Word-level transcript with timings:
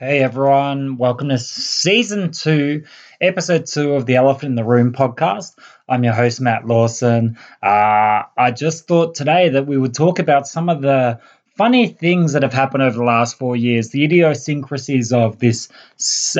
Hey 0.00 0.22
everyone, 0.22 0.96
welcome 0.96 1.28
to 1.28 1.36
season 1.36 2.30
two, 2.30 2.84
episode 3.20 3.66
two 3.66 3.92
of 3.92 4.06
the 4.06 4.16
Elephant 4.16 4.48
in 4.48 4.54
the 4.54 4.64
Room 4.64 4.94
podcast. 4.94 5.58
I'm 5.90 6.04
your 6.04 6.14
host, 6.14 6.40
Matt 6.40 6.66
Lawson. 6.66 7.36
Uh, 7.62 8.22
I 8.34 8.50
just 8.56 8.88
thought 8.88 9.14
today 9.14 9.50
that 9.50 9.66
we 9.66 9.76
would 9.76 9.92
talk 9.92 10.18
about 10.18 10.48
some 10.48 10.70
of 10.70 10.80
the 10.80 11.20
funny 11.54 11.86
things 11.86 12.32
that 12.32 12.42
have 12.42 12.54
happened 12.54 12.82
over 12.82 12.96
the 12.96 13.04
last 13.04 13.36
four 13.36 13.56
years, 13.56 13.90
the 13.90 14.02
idiosyncrasies 14.02 15.12
of 15.12 15.38
this 15.38 15.68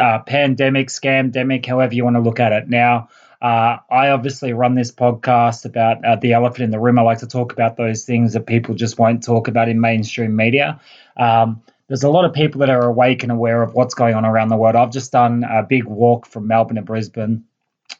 uh, 0.00 0.20
pandemic, 0.20 0.88
scamdemic, 0.88 1.66
however 1.66 1.92
you 1.92 2.02
want 2.02 2.16
to 2.16 2.20
look 2.20 2.40
at 2.40 2.52
it. 2.52 2.70
Now, 2.70 3.10
uh, 3.42 3.76
I 3.90 4.08
obviously 4.08 4.54
run 4.54 4.74
this 4.74 4.90
podcast 4.90 5.66
about 5.66 6.02
uh, 6.02 6.16
the 6.16 6.32
elephant 6.32 6.64
in 6.64 6.70
the 6.70 6.80
room. 6.80 6.98
I 6.98 7.02
like 7.02 7.18
to 7.18 7.26
talk 7.26 7.52
about 7.52 7.76
those 7.76 8.04
things 8.04 8.32
that 8.32 8.46
people 8.46 8.74
just 8.74 8.98
won't 8.98 9.22
talk 9.22 9.48
about 9.48 9.68
in 9.68 9.82
mainstream 9.82 10.34
media. 10.34 10.80
Um, 11.18 11.60
there's 11.90 12.04
a 12.04 12.08
lot 12.08 12.24
of 12.24 12.32
people 12.32 12.60
that 12.60 12.70
are 12.70 12.86
awake 12.86 13.24
and 13.24 13.32
aware 13.32 13.64
of 13.64 13.74
what's 13.74 13.94
going 13.94 14.14
on 14.14 14.24
around 14.24 14.48
the 14.48 14.56
world. 14.56 14.76
I've 14.76 14.92
just 14.92 15.10
done 15.10 15.42
a 15.42 15.64
big 15.64 15.84
walk 15.86 16.24
from 16.24 16.46
Melbourne 16.46 16.76
to 16.76 16.82
Brisbane 16.82 17.42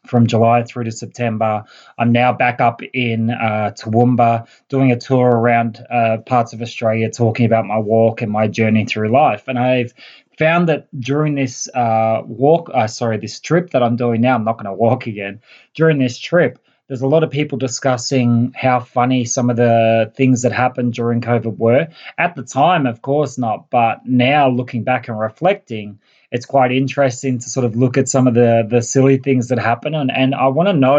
from 0.07 0.29
July 0.29 0.63
through 0.63 0.85
to 0.85 0.93
September. 0.93 1.65
I'm 1.99 2.13
now 2.13 2.33
back 2.33 2.61
up 2.61 2.83
in 2.95 3.31
uh, 3.31 3.73
Toowoomba 3.77 4.47
doing 4.69 4.93
a 4.93 4.97
tour 4.97 5.27
around 5.27 5.85
uh, 5.91 6.19
parts 6.25 6.53
of 6.53 6.63
Australia 6.63 7.11
talking 7.11 7.47
about 7.47 7.67
my 7.67 7.79
walk 7.79 8.23
and 8.23 8.31
my 8.31 8.47
journey 8.47 8.85
through 8.85 9.09
life. 9.09 9.49
And 9.49 9.59
I've 9.59 9.93
found 10.39 10.69
that 10.69 10.87
during 11.01 11.35
this 11.35 11.69
uh, 11.75 12.23
walk, 12.25 12.71
uh, 12.73 12.87
sorry, 12.87 13.19
this 13.19 13.41
trip 13.41 13.71
that 13.71 13.83
I'm 13.83 13.97
doing 13.97 14.21
now, 14.21 14.37
I'm 14.37 14.45
not 14.45 14.55
going 14.55 14.67
to 14.67 14.73
walk 14.73 15.09
again. 15.09 15.41
During 15.75 15.99
this 15.99 16.17
trip, 16.17 16.61
there's 16.91 17.03
a 17.03 17.07
lot 17.07 17.23
of 17.23 17.31
people 17.31 17.57
discussing 17.57 18.53
how 18.57 18.81
funny 18.81 19.25
some 19.25 19.49
of 19.49 19.55
the 19.55 20.13
things 20.17 20.43
that 20.43 20.51
happened 20.51 20.93
during 20.93 21.21
COVID 21.21 21.57
were. 21.57 21.87
At 22.19 22.35
the 22.35 22.43
time, 22.43 22.85
of 22.85 23.01
course 23.01 23.39
not, 23.39 23.71
but 23.71 24.05
now 24.07 24.49
looking 24.49 24.83
back 24.83 25.07
and 25.07 25.17
reflecting, 25.17 26.01
it's 26.33 26.47
quite 26.47 26.73
interesting 26.73 27.39
to 27.39 27.49
sort 27.49 27.65
of 27.65 27.77
look 27.77 27.97
at 27.97 28.09
some 28.09 28.27
of 28.27 28.35
the 28.35 28.67
the 28.69 28.83
silly 28.83 29.19
things 29.19 29.47
that 29.49 29.59
happen. 29.61 29.95
And, 29.95 30.11
and 30.11 30.35
I 30.35 30.49
want 30.49 30.69
to 30.69 30.73
know, 30.73 30.99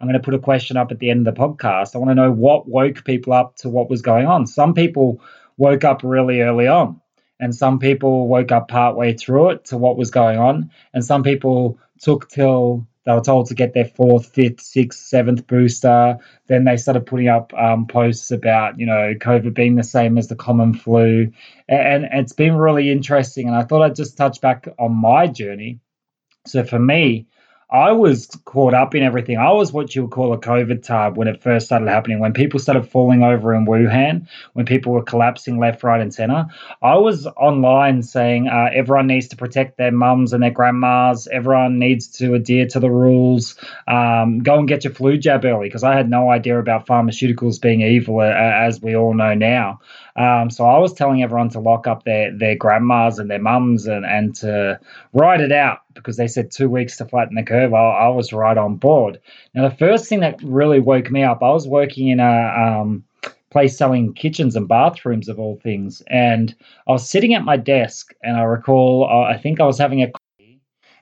I'm 0.00 0.08
going 0.08 0.14
to 0.14 0.24
put 0.24 0.32
a 0.32 0.38
question 0.38 0.78
up 0.78 0.90
at 0.90 1.00
the 1.00 1.10
end 1.10 1.28
of 1.28 1.34
the 1.34 1.38
podcast. 1.38 1.94
I 1.94 1.98
want 1.98 2.12
to 2.12 2.14
know 2.14 2.32
what 2.32 2.66
woke 2.66 3.04
people 3.04 3.34
up 3.34 3.56
to 3.56 3.68
what 3.68 3.90
was 3.90 4.00
going 4.00 4.26
on. 4.26 4.46
Some 4.46 4.72
people 4.72 5.20
woke 5.58 5.84
up 5.84 6.00
really 6.02 6.40
early 6.40 6.66
on, 6.66 6.98
and 7.38 7.54
some 7.54 7.78
people 7.78 8.26
woke 8.26 8.52
up 8.52 8.68
partway 8.68 9.12
through 9.12 9.50
it 9.50 9.66
to 9.66 9.76
what 9.76 9.98
was 9.98 10.10
going 10.10 10.38
on, 10.38 10.70
and 10.94 11.04
some 11.04 11.22
people 11.22 11.78
took 12.00 12.30
till 12.30 12.86
they 13.06 13.12
were 13.12 13.20
told 13.20 13.46
to 13.46 13.54
get 13.54 13.72
their 13.72 13.84
fourth, 13.84 14.26
fifth, 14.26 14.60
sixth, 14.60 14.98
seventh 14.98 15.46
booster. 15.46 16.18
Then 16.48 16.64
they 16.64 16.76
started 16.76 17.06
putting 17.06 17.28
up 17.28 17.54
um, 17.54 17.86
posts 17.86 18.32
about, 18.32 18.80
you 18.80 18.86
know, 18.86 19.14
COVID 19.14 19.54
being 19.54 19.76
the 19.76 19.84
same 19.84 20.18
as 20.18 20.26
the 20.26 20.34
common 20.34 20.74
flu. 20.74 21.32
And, 21.68 22.04
and 22.04 22.20
it's 22.20 22.32
been 22.32 22.56
really 22.56 22.90
interesting. 22.90 23.46
And 23.46 23.56
I 23.56 23.62
thought 23.62 23.82
I'd 23.82 23.94
just 23.94 24.16
touch 24.16 24.40
back 24.40 24.68
on 24.80 24.92
my 24.92 25.28
journey. 25.28 25.78
So 26.46 26.64
for 26.64 26.80
me, 26.80 27.28
I 27.68 27.90
was 27.92 28.28
caught 28.44 28.74
up 28.74 28.94
in 28.94 29.02
everything. 29.02 29.38
I 29.38 29.50
was 29.50 29.72
what 29.72 29.94
you 29.94 30.02
would 30.02 30.12
call 30.12 30.32
a 30.32 30.38
COVID 30.38 30.84
tub 30.84 31.16
when 31.16 31.26
it 31.26 31.42
first 31.42 31.66
started 31.66 31.88
happening, 31.88 32.20
when 32.20 32.32
people 32.32 32.60
started 32.60 32.88
falling 32.88 33.24
over 33.24 33.52
in 33.54 33.66
Wuhan, 33.66 34.28
when 34.52 34.66
people 34.66 34.92
were 34.92 35.02
collapsing 35.02 35.58
left, 35.58 35.82
right, 35.82 36.00
and 36.00 36.14
center. 36.14 36.46
I 36.80 36.96
was 36.96 37.26
online 37.26 38.02
saying 38.02 38.46
uh, 38.46 38.70
everyone 38.72 39.08
needs 39.08 39.26
to 39.28 39.36
protect 39.36 39.78
their 39.78 39.90
mums 39.90 40.32
and 40.32 40.44
their 40.44 40.52
grandmas. 40.52 41.26
Everyone 41.26 41.80
needs 41.80 42.06
to 42.18 42.34
adhere 42.34 42.66
to 42.68 42.78
the 42.78 42.90
rules. 42.90 43.56
Um, 43.88 44.38
go 44.38 44.60
and 44.60 44.68
get 44.68 44.84
your 44.84 44.92
flu 44.92 45.18
jab 45.18 45.44
early 45.44 45.66
because 45.68 45.82
I 45.82 45.96
had 45.96 46.08
no 46.08 46.30
idea 46.30 46.60
about 46.60 46.86
pharmaceuticals 46.86 47.60
being 47.60 47.80
evil, 47.80 48.20
uh, 48.20 48.26
as 48.26 48.80
we 48.80 48.94
all 48.94 49.12
know 49.12 49.34
now. 49.34 49.80
Um, 50.16 50.50
so 50.50 50.64
I 50.64 50.78
was 50.78 50.94
telling 50.94 51.22
everyone 51.22 51.50
to 51.50 51.60
lock 51.60 51.86
up 51.86 52.04
their 52.04 52.32
their 52.36 52.56
grandmas 52.56 53.18
and 53.18 53.30
their 53.30 53.38
mums 53.38 53.86
and, 53.86 54.06
and 54.06 54.34
to 54.36 54.80
ride 55.12 55.40
it 55.40 55.52
out 55.52 55.80
because 55.94 56.16
they 56.16 56.26
said 56.26 56.50
two 56.50 56.68
weeks 56.68 56.96
to 56.98 57.04
flatten 57.04 57.34
the 57.34 57.42
curve. 57.42 57.74
I, 57.74 57.78
I 57.78 58.08
was 58.08 58.32
right 58.32 58.56
on 58.56 58.76
board. 58.76 59.20
Now, 59.54 59.68
the 59.68 59.76
first 59.76 60.08
thing 60.08 60.20
that 60.20 60.42
really 60.42 60.80
woke 60.80 61.10
me 61.10 61.22
up, 61.22 61.42
I 61.42 61.50
was 61.50 61.68
working 61.68 62.08
in 62.08 62.20
a 62.20 62.80
um, 62.82 63.04
place 63.50 63.76
selling 63.76 64.14
kitchens 64.14 64.56
and 64.56 64.68
bathrooms 64.68 65.28
of 65.28 65.38
all 65.38 65.56
things, 65.62 66.02
and 66.08 66.54
I 66.88 66.92
was 66.92 67.08
sitting 67.08 67.34
at 67.34 67.44
my 67.44 67.56
desk, 67.56 68.14
and 68.22 68.36
I 68.36 68.42
recall 68.42 69.04
uh, 69.04 69.30
I 69.30 69.36
think 69.36 69.60
I 69.60 69.66
was 69.66 69.78
having 69.78 70.02
a 70.02 70.10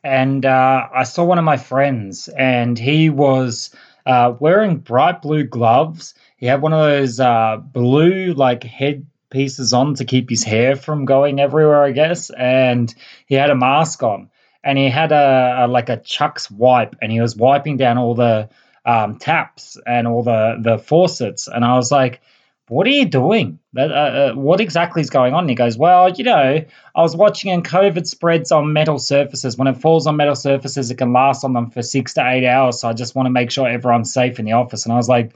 and 0.05 0.45
uh, 0.45 0.89
I 0.95 1.05
saw 1.05 1.25
one 1.25 1.39
of 1.39 1.45
my 1.45 1.57
friends, 1.57 2.29
and 2.29 2.79
he 2.79 3.11
was 3.11 3.75
uh, 4.07 4.35
wearing 4.39 4.77
bright 4.77 5.23
blue 5.23 5.45
gloves 5.45 6.15
he 6.45 6.51
had 6.51 6.61
one 6.61 6.75
of 6.75 6.81
those 6.81 7.21
uh, 7.21 7.57
blue 7.57 8.35
like 8.35 8.65
head 8.65 9.07
pieces 9.31 9.73
on 9.73 9.95
to 9.95 10.05
keep 10.05 10.29
his 10.29 10.45
hair 10.45 10.77
from 10.77 11.07
going 11.07 11.41
everywhere, 11.41 11.83
I 11.83 11.93
guess, 11.93 12.29
and 12.29 12.95
he 13.25 13.35
had 13.35 13.49
a 13.49 13.55
mask 13.55 14.03
on, 14.03 14.29
and 14.63 14.77
he 14.77 14.91
had 14.91 15.11
a, 15.11 15.65
a 15.65 15.67
like 15.67 15.89
a 15.89 15.97
Chux 15.97 16.51
wipe, 16.51 16.97
and 17.01 17.11
he 17.11 17.23
was 17.23 17.35
wiping 17.35 17.79
down 17.79 17.97
all 17.97 18.15
the 18.15 18.51
um, 18.85 19.17
taps 19.17 19.79
and 19.87 20.07
all 20.07 20.23
the 20.23 20.59
the 20.61 20.77
faucets, 20.77 21.49
and 21.49 21.65
I 21.65 21.77
was 21.77 21.91
like. 21.91 22.21
What 22.69 22.87
are 22.87 22.91
you 22.91 23.05
doing? 23.05 23.59
Uh, 23.77 23.83
uh, 23.83 24.33
what 24.33 24.61
exactly 24.61 25.03
is 25.03 25.11
going 25.11 25.35
on? 25.35 25.41
And 25.45 25.51
he 25.51 25.57
goes, 25.57 25.77
Well, 25.77 26.11
you 26.11 26.25
know, 26.25 26.65
I 26.95 27.03
was 27.03 27.15
watching 27.15 27.51
and 27.51 27.65
COVID 27.65 28.07
spreads 28.07 28.51
on 28.53 28.73
metal 28.73 28.99
surfaces. 28.99 29.59
When 29.59 29.69
it 29.69 29.77
falls 29.77 30.07
on 30.07 30.17
metal 30.17 30.35
surfaces, 30.35 30.91
it 30.91 30.97
can 30.97 31.13
last 31.13 31.45
on 31.45 31.53
them 31.53 31.71
for 31.71 31.83
six 31.83 32.15
to 32.15 32.27
eight 32.27 32.47
hours. 32.47 32.81
So 32.81 32.89
I 32.89 32.95
just 32.95 33.15
want 33.15 33.27
to 33.27 33.31
make 33.31 33.51
sure 33.51 33.69
everyone's 33.69 34.13
safe 34.13 34.39
in 34.39 34.47
the 34.47 34.53
office. 34.53 34.87
And 34.87 34.95
I 34.95 34.97
was 34.97 35.09
like, 35.09 35.35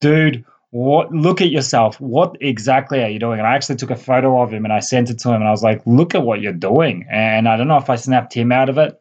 dude, 0.00 0.44
what 0.70 1.12
look 1.12 1.40
at 1.40 1.50
yourself. 1.50 2.00
What 2.00 2.36
exactly 2.40 3.02
are 3.02 3.08
you 3.08 3.18
doing? 3.18 3.38
And 3.38 3.46
I 3.46 3.54
actually 3.54 3.76
took 3.76 3.90
a 3.90 3.96
photo 3.96 4.40
of 4.40 4.52
him 4.52 4.64
and 4.64 4.72
I 4.72 4.80
sent 4.80 5.10
it 5.10 5.18
to 5.20 5.28
him 5.28 5.36
and 5.36 5.48
I 5.48 5.50
was 5.50 5.62
like, 5.62 5.82
look 5.86 6.14
at 6.14 6.22
what 6.22 6.40
you're 6.40 6.52
doing. 6.52 7.06
And 7.10 7.48
I 7.48 7.56
don't 7.56 7.68
know 7.68 7.76
if 7.76 7.90
I 7.90 7.96
snapped 7.96 8.34
him 8.34 8.50
out 8.50 8.68
of 8.68 8.78
it. 8.78 8.98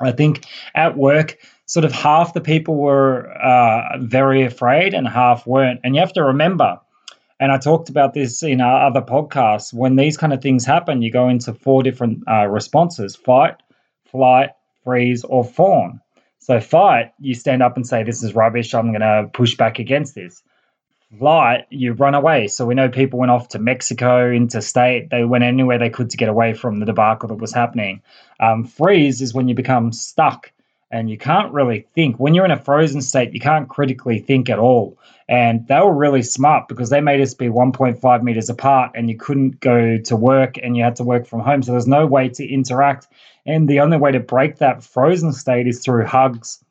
I 0.00 0.12
think 0.12 0.44
at 0.74 0.96
work, 0.96 1.38
sort 1.66 1.84
of 1.84 1.92
half 1.92 2.32
the 2.32 2.40
people 2.40 2.76
were 2.76 3.30
uh, 3.32 3.98
very 4.00 4.44
afraid 4.44 4.94
and 4.94 5.06
half 5.06 5.46
weren't. 5.46 5.80
And 5.84 5.94
you 5.94 6.00
have 6.00 6.12
to 6.14 6.24
remember, 6.24 6.80
and 7.38 7.52
I 7.52 7.58
talked 7.58 7.88
about 7.88 8.14
this 8.14 8.42
in 8.42 8.60
our 8.60 8.86
other 8.86 9.02
podcasts, 9.02 9.72
when 9.72 9.96
these 9.96 10.16
kind 10.16 10.32
of 10.32 10.40
things 10.40 10.64
happen, 10.64 11.02
you 11.02 11.10
go 11.10 11.28
into 11.28 11.52
four 11.52 11.82
different 11.82 12.22
uh, 12.28 12.46
responses 12.46 13.14
fight, 13.14 13.56
flight, 14.10 14.50
freeze, 14.84 15.24
or 15.24 15.44
fawn. 15.44 16.00
So 16.38 16.60
fight, 16.60 17.12
you 17.18 17.34
stand 17.34 17.62
up 17.62 17.76
and 17.76 17.86
say, 17.86 18.02
"This 18.04 18.22
is 18.22 18.34
rubbish. 18.34 18.74
I'm 18.74 18.92
going 18.92 19.00
to 19.00 19.28
push 19.32 19.56
back 19.56 19.78
against 19.78 20.14
this." 20.14 20.42
Flight, 21.18 21.66
you 21.70 21.92
run 21.92 22.14
away. 22.14 22.48
So 22.48 22.66
we 22.66 22.74
know 22.74 22.88
people 22.88 23.18
went 23.18 23.30
off 23.30 23.48
to 23.48 23.58
Mexico, 23.58 24.30
interstate. 24.30 25.10
They 25.10 25.24
went 25.24 25.44
anywhere 25.44 25.78
they 25.78 25.90
could 25.90 26.10
to 26.10 26.16
get 26.16 26.28
away 26.28 26.52
from 26.52 26.80
the 26.80 26.86
debacle 26.86 27.28
that 27.28 27.36
was 27.36 27.52
happening. 27.52 28.02
Um, 28.40 28.64
freeze 28.64 29.20
is 29.22 29.32
when 29.32 29.48
you 29.48 29.54
become 29.54 29.92
stuck 29.92 30.52
and 30.90 31.10
you 31.10 31.18
can't 31.18 31.52
really 31.52 31.86
think. 31.94 32.16
When 32.18 32.34
you're 32.34 32.44
in 32.44 32.50
a 32.50 32.62
frozen 32.62 33.00
state, 33.02 33.32
you 33.32 33.40
can't 33.40 33.68
critically 33.68 34.20
think 34.20 34.48
at 34.48 34.58
all. 34.58 34.98
And 35.28 35.66
they 35.66 35.80
were 35.80 35.94
really 35.94 36.22
smart 36.22 36.68
because 36.68 36.90
they 36.90 37.00
made 37.00 37.20
us 37.20 37.34
be 37.34 37.46
1.5 37.46 38.22
meters 38.22 38.48
apart 38.48 38.92
and 38.94 39.10
you 39.10 39.16
couldn't 39.16 39.60
go 39.60 39.98
to 39.98 40.16
work 40.16 40.56
and 40.62 40.76
you 40.76 40.84
had 40.84 40.96
to 40.96 41.04
work 41.04 41.26
from 41.26 41.40
home. 41.40 41.62
So 41.62 41.72
there's 41.72 41.88
no 41.88 42.06
way 42.06 42.28
to 42.28 42.46
interact. 42.46 43.08
And 43.44 43.68
the 43.68 43.80
only 43.80 43.96
way 43.96 44.12
to 44.12 44.20
break 44.20 44.58
that 44.58 44.84
frozen 44.84 45.32
state 45.32 45.66
is 45.66 45.84
through 45.84 46.06
hugs 46.06 46.62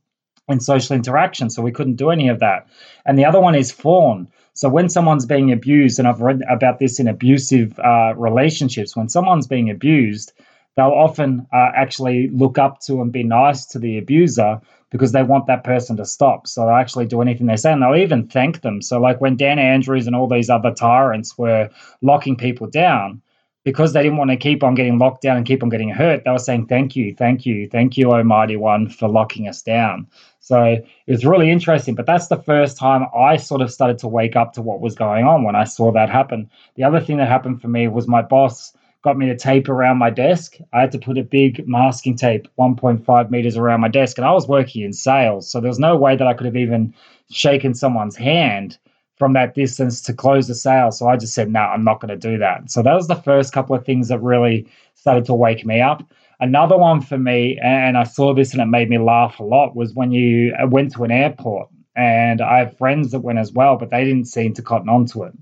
and 0.48 0.64
social 0.64 0.96
interaction. 0.96 1.50
So 1.50 1.62
we 1.62 1.72
couldn't 1.72 1.96
do 1.96 2.12
any 2.12 2.30
of 2.30 2.40
that. 2.40 2.68
And 3.06 3.20
the 3.20 3.26
other 3.26 3.42
one 3.42 3.56
is 3.56 3.72
fawn. 3.72 4.30
So 4.54 4.70
when 4.70 4.88
someone's 4.88 5.26
being 5.26 5.52
abused, 5.52 6.00
and 6.00 6.08
I've 6.08 6.22
read 6.22 6.42
about 6.50 6.80
this 6.80 7.02
in 7.02 7.10
abusive 7.10 7.78
uh, 7.78 8.14
relationships, 8.16 8.96
when 8.96 9.10
someone's 9.10 9.48
being 9.48 9.70
abused, 9.70 10.32
they'll 10.76 10.88
often 10.88 11.48
uh, 11.54 11.72
actually 11.76 12.30
look 12.30 12.58
up 12.58 12.80
to 12.82 13.02
and 13.02 13.12
be 13.12 13.24
nice 13.24 13.66
to 13.68 13.80
the 13.80 13.98
abuser 13.98 14.62
because 14.92 15.12
they 15.12 15.24
want 15.24 15.48
that 15.48 15.64
person 15.64 15.98
to 15.98 16.06
stop. 16.06 16.48
So 16.48 16.62
they'll 16.62 16.76
actually 16.76 17.08
do 17.08 17.22
anything 17.22 17.48
they 17.48 17.56
say 17.56 17.74
and 17.74 17.82
they'll 17.82 17.96
even 17.96 18.28
thank 18.28 18.62
them. 18.62 18.82
So, 18.82 19.00
like 19.00 19.20
when 19.20 19.36
Dan 19.36 19.60
Andrews 19.60 20.08
and 20.08 20.16
all 20.16 20.28
these 20.28 20.50
other 20.50 20.74
tyrants 20.74 21.38
were 21.38 21.70
locking 22.02 22.38
people 22.38 22.68
down, 22.68 23.22
because 23.66 23.94
they 23.94 24.04
didn't 24.04 24.20
want 24.20 24.30
to 24.30 24.38
keep 24.38 24.64
on 24.64 24.76
getting 24.76 25.00
locked 25.00 25.24
down 25.24 25.38
and 25.38 25.46
keep 25.46 25.64
on 25.64 25.70
getting 25.70 25.90
hurt, 25.90 26.24
they 26.24 26.32
were 26.32 26.38
saying, 26.38 26.68
Thank 26.68 26.96
you, 26.96 27.16
thank 27.16 27.46
you, 27.46 27.68
thank 27.68 27.98
you, 27.98 28.12
Almighty 28.12 28.56
One, 28.56 28.88
for 28.88 29.10
locking 29.10 29.48
us 29.48 29.64
down. 29.64 30.08
So 30.40 30.64
it 30.64 31.12
was 31.12 31.26
really 31.26 31.50
interesting. 31.50 31.96
But 31.96 32.06
that's 32.06 32.28
the 32.28 32.38
first 32.38 32.78
time 32.78 33.08
I 33.18 33.38
sort 33.38 33.62
of 33.62 33.72
started 33.72 33.98
to 34.00 34.08
wake 34.08 34.36
up 34.36 34.54
to 34.54 34.62
what 34.62 34.80
was 34.80 34.94
going 34.94 35.26
on 35.26 35.44
when 35.44 35.56
I 35.56 35.64
saw 35.64 35.92
that 35.94 36.12
happen. 36.12 36.50
The 36.76 36.84
other 36.84 37.02
thing 37.02 37.18
that 37.18 37.28
happened 37.28 37.60
for 37.60 37.68
me 37.68 37.88
was 37.88 38.08
my 38.08 38.22
boss 38.22 38.72
got 39.06 39.18
me 39.20 39.28
to 39.28 39.38
tape 39.38 39.70
around 39.70 40.00
my 40.00 40.10
desk. 40.10 40.58
I 40.74 40.82
had 40.82 40.92
to 40.94 40.98
put 40.98 41.20
a 41.20 41.24
big 41.24 41.66
masking 41.68 42.18
tape 42.18 42.48
1.5 42.60 43.30
meters 43.30 43.56
around 43.56 43.82
my 43.82 43.88
desk, 43.88 44.18
and 44.18 44.26
I 44.26 44.32
was 44.32 44.48
working 44.48 44.82
in 44.82 44.94
sales. 44.94 45.50
So 45.50 45.62
there 45.62 45.70
was 45.70 45.80
no 45.80 45.96
way 45.96 46.16
that 46.16 46.28
I 46.28 46.34
could 46.34 46.48
have 46.48 46.58
even 46.58 46.92
shaken 47.30 47.76
someone's 47.76 48.16
hand 48.16 48.80
from 49.18 49.34
that 49.34 49.54
distance 49.54 50.02
to 50.02 50.14
close 50.14 50.48
the 50.48 50.56
sale. 50.56 50.92
So 50.92 51.08
I 51.08 51.18
just 51.18 51.36
said, 51.36 51.52
no, 51.52 51.60
I'm 51.60 51.84
not 51.84 52.02
going 52.02 52.20
to 52.20 52.30
do 52.32 52.40
that. 52.40 52.72
So 52.72 52.82
that 52.82 52.96
was 52.96 53.08
the 53.08 53.16
first 53.16 53.54
couple 53.54 53.76
of 53.76 53.86
things 53.86 54.08
that 54.08 54.20
really 54.20 54.68
started 54.96 55.26
to 55.26 55.36
wake 55.36 55.66
me 55.68 55.82
up. 55.82 56.04
Another 56.40 56.76
one 56.76 57.00
for 57.00 57.20
me, 57.20 57.60
and 57.64 58.00
I 58.00 58.04
saw 58.06 58.34
this 58.34 58.54
and 58.54 58.62
it 58.62 58.66
made 58.66 58.90
me 58.90 58.98
laugh 58.98 59.40
a 59.40 59.44
lot, 59.44 59.76
was 59.76 59.94
when 59.94 60.12
you 60.12 60.54
uh, 60.62 60.68
went 60.68 60.92
to 60.94 61.04
an 61.04 61.12
airport. 61.12 61.70
And 61.96 62.42
I 62.42 62.58
have 62.58 62.78
friends 62.78 63.12
that 63.12 63.20
went 63.20 63.38
as 63.38 63.54
well, 63.54 63.78
but 63.78 63.92
they 63.92 64.04
didn't 64.04 64.26
seem 64.26 64.54
to 64.56 64.64
cotton 64.64 64.90
onto 64.90 65.24
it. 65.24 65.34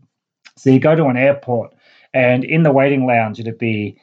So 0.58 0.70
you 0.70 0.80
go 0.80 0.96
to 0.96 1.06
an 1.06 1.18
airport 1.18 1.74
and 2.14 2.44
in 2.44 2.64
the 2.64 2.72
waiting 2.72 3.06
lounge, 3.06 3.40
it'd 3.40 3.58
be 3.58 3.98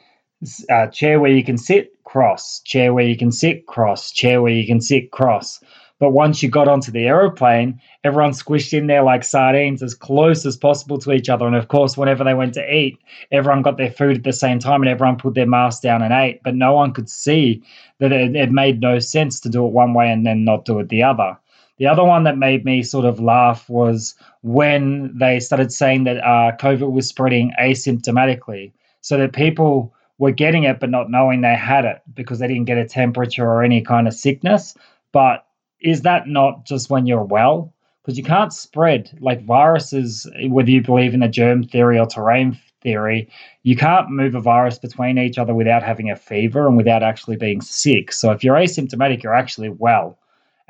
uh, 0.69 0.87
chair 0.87 1.19
where 1.19 1.31
you 1.31 1.43
can 1.43 1.57
sit, 1.57 1.91
cross, 2.03 2.61
chair 2.61 2.93
where 2.93 3.05
you 3.05 3.17
can 3.17 3.31
sit, 3.31 3.65
cross, 3.67 4.11
chair 4.11 4.41
where 4.41 4.51
you 4.51 4.65
can 4.65 4.81
sit, 4.81 5.11
cross. 5.11 5.63
But 5.99 6.13
once 6.13 6.41
you 6.41 6.49
got 6.49 6.67
onto 6.67 6.91
the 6.91 7.05
aeroplane, 7.05 7.79
everyone 8.03 8.31
squished 8.31 8.75
in 8.75 8.87
there 8.87 9.03
like 9.03 9.23
sardines 9.23 9.83
as 9.83 9.93
close 9.93 10.47
as 10.47 10.57
possible 10.57 10.97
to 10.97 11.11
each 11.11 11.29
other. 11.29 11.45
And 11.45 11.55
of 11.55 11.67
course, 11.67 11.95
whenever 11.95 12.23
they 12.23 12.33
went 12.33 12.55
to 12.55 12.73
eat, 12.75 12.97
everyone 13.31 13.61
got 13.61 13.77
their 13.77 13.91
food 13.91 14.17
at 14.17 14.23
the 14.23 14.33
same 14.33 14.57
time 14.57 14.81
and 14.81 14.89
everyone 14.89 15.17
put 15.17 15.35
their 15.35 15.45
mask 15.45 15.83
down 15.83 16.01
and 16.01 16.11
ate. 16.11 16.41
But 16.43 16.55
no 16.55 16.73
one 16.73 16.91
could 16.91 17.07
see 17.07 17.61
that 17.99 18.11
it, 18.11 18.35
it 18.35 18.51
made 18.51 18.81
no 18.81 18.97
sense 18.97 19.39
to 19.41 19.49
do 19.49 19.63
it 19.63 19.73
one 19.73 19.93
way 19.93 20.09
and 20.09 20.25
then 20.25 20.43
not 20.43 20.65
do 20.65 20.79
it 20.79 20.89
the 20.89 21.03
other. 21.03 21.37
The 21.81 21.87
other 21.87 22.03
one 22.03 22.25
that 22.25 22.37
made 22.37 22.63
me 22.63 22.83
sort 22.83 23.05
of 23.05 23.19
laugh 23.19 23.67
was 23.67 24.13
when 24.43 25.17
they 25.17 25.39
started 25.39 25.73
saying 25.73 26.03
that 26.03 26.17
uh, 26.17 26.55
COVID 26.57 26.91
was 26.91 27.07
spreading 27.07 27.53
asymptomatically, 27.59 28.71
so 29.01 29.17
that 29.17 29.33
people 29.33 29.91
were 30.19 30.29
getting 30.29 30.63
it 30.65 30.79
but 30.79 30.91
not 30.91 31.09
knowing 31.09 31.41
they 31.41 31.55
had 31.55 31.85
it 31.85 32.03
because 32.13 32.37
they 32.37 32.47
didn't 32.47 32.65
get 32.65 32.77
a 32.77 32.85
temperature 32.85 33.47
or 33.47 33.63
any 33.63 33.81
kind 33.81 34.07
of 34.07 34.13
sickness. 34.13 34.75
But 35.11 35.43
is 35.79 36.03
that 36.03 36.27
not 36.27 36.67
just 36.67 36.91
when 36.91 37.07
you're 37.07 37.23
well? 37.23 37.73
Because 38.03 38.15
you 38.15 38.23
can't 38.23 38.53
spread 38.53 39.17
like 39.19 39.43
viruses, 39.43 40.29
whether 40.49 40.69
you 40.69 40.83
believe 40.83 41.15
in 41.15 41.21
the 41.21 41.27
germ 41.27 41.63
theory 41.63 41.97
or 41.97 42.05
terrain 42.05 42.59
theory, 42.83 43.27
you 43.63 43.75
can't 43.75 44.11
move 44.11 44.35
a 44.35 44.39
virus 44.39 44.77
between 44.77 45.17
each 45.17 45.39
other 45.39 45.55
without 45.55 45.81
having 45.81 46.11
a 46.11 46.15
fever 46.15 46.67
and 46.67 46.77
without 46.77 47.01
actually 47.01 47.37
being 47.37 47.59
sick. 47.59 48.11
So 48.11 48.31
if 48.31 48.43
you're 48.43 48.55
asymptomatic, 48.55 49.23
you're 49.23 49.33
actually 49.33 49.69
well. 49.69 50.19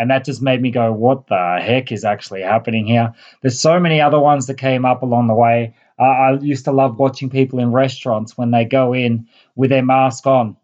And 0.02 0.10
that 0.10 0.26
just 0.26 0.42
made 0.42 0.60
me 0.60 0.72
go, 0.72 0.92
what 0.92 1.28
the 1.28 1.60
heck 1.62 1.92
is 1.92 2.04
actually 2.04 2.42
happening 2.42 2.88
here? 2.88 3.14
There's 3.42 3.60
so 3.60 3.80
many 3.80 4.02
other 4.02 4.20
ones 4.20 4.48
that 4.48 4.58
came 4.58 4.84
up 4.84 5.04
along 5.04 5.28
the 5.28 5.36
way. 5.36 5.76
Uh, 6.00 6.04
I 6.04 6.40
used 6.40 6.66
to 6.66 6.72
love 6.72 6.98
watching 6.98 7.30
people 7.30 7.60
in 7.60 7.72
restaurants 7.72 8.36
when 8.36 8.50
they 8.50 8.66
go 8.66 8.94
in 8.94 9.28
with 9.56 9.70
their 9.70 9.86
mask 9.86 10.26
on 10.26 10.58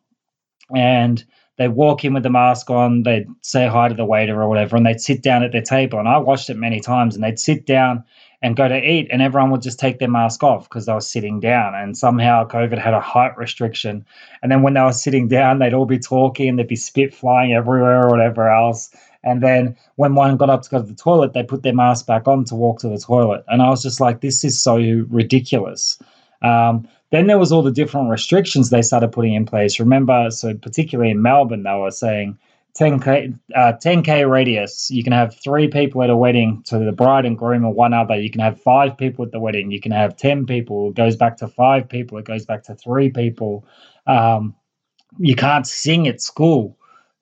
and 0.75 1.24
they 1.57 1.68
walk 1.68 2.04
in 2.04 2.16
with 2.16 2.24
the 2.24 2.31
mask 2.31 2.72
on, 2.72 3.04
they'd 3.04 3.28
say 3.42 3.68
hi 3.68 3.89
to 3.89 3.95
the 3.95 4.06
waiter 4.06 4.42
or 4.42 4.50
whatever, 4.50 4.75
and 4.75 4.86
they'd 4.86 5.01
sit 5.01 5.22
down 5.22 5.44
at 5.44 5.51
their 5.51 5.62
table. 5.62 6.00
And 6.00 6.07
I 6.07 6.18
watched 6.18 6.50
it 6.50 6.57
many 6.57 6.80
times, 6.80 7.16
and 7.16 7.24
they'd 7.24 7.39
sit 7.39 7.66
down 7.66 8.04
and 8.44 8.56
go 8.56 8.68
to 8.68 8.78
eat, 8.78 9.07
and 9.12 9.22
everyone 9.22 9.50
would 9.50 9.63
just 9.63 9.80
take 9.80 9.98
their 9.98 10.10
mask 10.10 10.44
off 10.44 10.69
because 10.69 10.86
they 10.86 10.94
were 10.94 11.01
sitting 11.01 11.39
down. 11.39 11.74
And 11.74 11.98
somehow 11.98 12.48
COVID 12.48 12.78
had 12.78 12.94
a 12.94 13.00
height 13.00 13.36
restriction. 13.38 14.06
And 14.44 14.51
then 14.51 14.62
when 14.62 14.75
they 14.75 14.81
were 14.81 14.92
sitting 14.92 15.28
down, 15.28 15.57
they'd 15.57 15.74
all 15.74 15.88
be 15.88 15.98
talking, 15.98 16.56
there'd 16.56 16.68
be 16.68 16.75
spit 16.75 17.16
flying 17.16 17.54
everywhere 17.54 18.04
or 18.04 18.12
whatever 18.12 18.48
else. 18.50 18.92
And 19.27 19.44
then 19.44 19.75
when 19.97 20.15
one 20.15 20.38
got 20.38 20.50
up 20.50 20.62
to 20.62 20.69
go 20.69 20.77
to 20.79 20.88
the 20.88 20.95
toilet, 20.95 21.33
they 21.33 21.44
put 21.44 21.62
their 21.62 21.75
mask 21.75 22.06
back 22.06 22.27
on 22.29 22.45
to 22.45 22.56
walk 22.56 22.79
to 22.79 22.88
the 22.88 22.97
toilet. 22.97 23.44
And 23.50 23.62
I 23.62 23.69
was 23.69 23.83
just 23.83 24.00
like, 24.00 24.21
this 24.21 24.45
is 24.45 24.59
so 24.59 24.77
ridiculous. 24.77 26.00
Um, 26.41 26.88
then 27.12 27.27
there 27.27 27.38
was 27.38 27.51
all 27.51 27.62
the 27.62 27.71
different 27.71 28.09
restrictions 28.09 28.69
they 28.69 28.81
started 28.81 29.12
putting 29.12 29.33
in 29.33 29.45
place. 29.45 29.81
Remember, 29.81 30.31
so 30.31 30.53
particularly 30.53 31.12
in 31.12 31.21
Melbourne, 31.21 31.63
they 31.63 31.75
were 31.75 31.91
saying 31.91 32.38
10k 32.79 33.38
uh, 33.53 33.74
10k 33.83 34.29
radius. 34.29 34.89
You 34.91 35.03
can 35.03 35.13
have 35.13 35.35
three 35.35 35.68
people 35.68 36.03
at 36.03 36.09
a 36.09 36.15
wedding 36.15 36.63
to 36.68 36.79
the 36.79 36.91
bride 36.94 37.25
and 37.25 37.38
groom 37.38 37.65
or 37.65 37.74
one 37.74 37.94
other. 37.94 38.15
You 38.15 38.29
can 38.29 38.41
have 38.41 38.62
five 38.62 38.97
people 38.97 39.25
at 39.25 39.31
the 39.31 39.39
wedding. 39.39 39.71
You 39.71 39.81
can 39.81 39.91
have 39.91 40.15
ten 40.15 40.45
people. 40.45 40.89
It 40.89 40.95
goes 40.95 41.15
back 41.15 41.38
to 41.38 41.47
five 41.47 41.89
people. 41.89 42.18
It 42.18 42.25
goes 42.25 42.45
back 42.45 42.63
to 42.63 42.75
three 42.75 43.09
people. 43.09 43.65
Um, 44.06 44.56
you 45.18 45.35
can't 45.35 45.65
sing 45.65 46.07
at 46.07 46.21
school. 46.21 46.77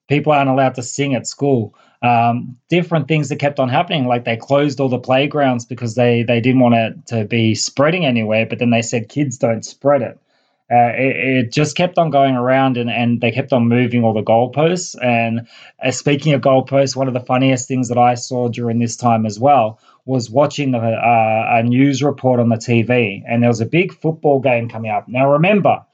People 0.08 0.32
aren't 0.32 0.50
allowed 0.50 0.74
to 0.74 0.82
sing 0.82 1.14
at 1.14 1.26
school 1.26 1.74
um, 2.02 2.56
different 2.68 3.08
things 3.08 3.28
that 3.28 3.36
kept 3.36 3.58
on 3.58 3.68
happening. 3.68 4.06
Like 4.06 4.24
they 4.24 4.36
closed 4.36 4.80
all 4.80 4.88
the 4.88 4.98
playgrounds 4.98 5.64
because 5.64 5.94
they 5.94 6.22
they 6.22 6.40
didn't 6.40 6.60
want 6.60 6.74
it 6.74 7.06
to 7.08 7.24
be 7.24 7.54
spreading 7.54 8.04
anywhere. 8.04 8.46
But 8.46 8.58
then 8.58 8.70
they 8.70 8.82
said 8.82 9.08
kids 9.08 9.38
don't 9.38 9.64
spread 9.64 10.02
it. 10.02 10.18
Uh, 10.68 10.90
it, 10.96 11.16
it, 11.16 11.52
just 11.52 11.76
kept 11.76 11.96
on 11.96 12.10
going 12.10 12.34
around 12.34 12.76
and, 12.76 12.90
and 12.90 13.20
they 13.20 13.30
kept 13.30 13.52
on 13.52 13.68
moving 13.68 14.02
all 14.02 14.12
the 14.12 14.20
goalposts. 14.20 14.96
And 15.00 15.46
uh, 15.80 15.92
speaking 15.92 16.32
of 16.32 16.40
goalposts, 16.40 16.96
one 16.96 17.06
of 17.06 17.14
the 17.14 17.20
funniest 17.20 17.68
things 17.68 17.88
that 17.88 17.98
I 17.98 18.14
saw 18.14 18.48
during 18.48 18.80
this 18.80 18.96
time 18.96 19.26
as 19.26 19.38
well 19.38 19.78
was 20.06 20.28
watching 20.28 20.74
a, 20.74 20.78
a 20.80 21.62
news 21.62 22.02
report 22.02 22.40
on 22.40 22.48
the 22.48 22.56
TV. 22.56 23.22
And 23.28 23.44
there 23.44 23.50
was 23.50 23.60
a 23.60 23.66
big 23.66 23.94
football 23.94 24.40
game 24.40 24.68
coming 24.68 24.90
up. 24.90 25.06
Now, 25.06 25.30
remember, 25.30 25.85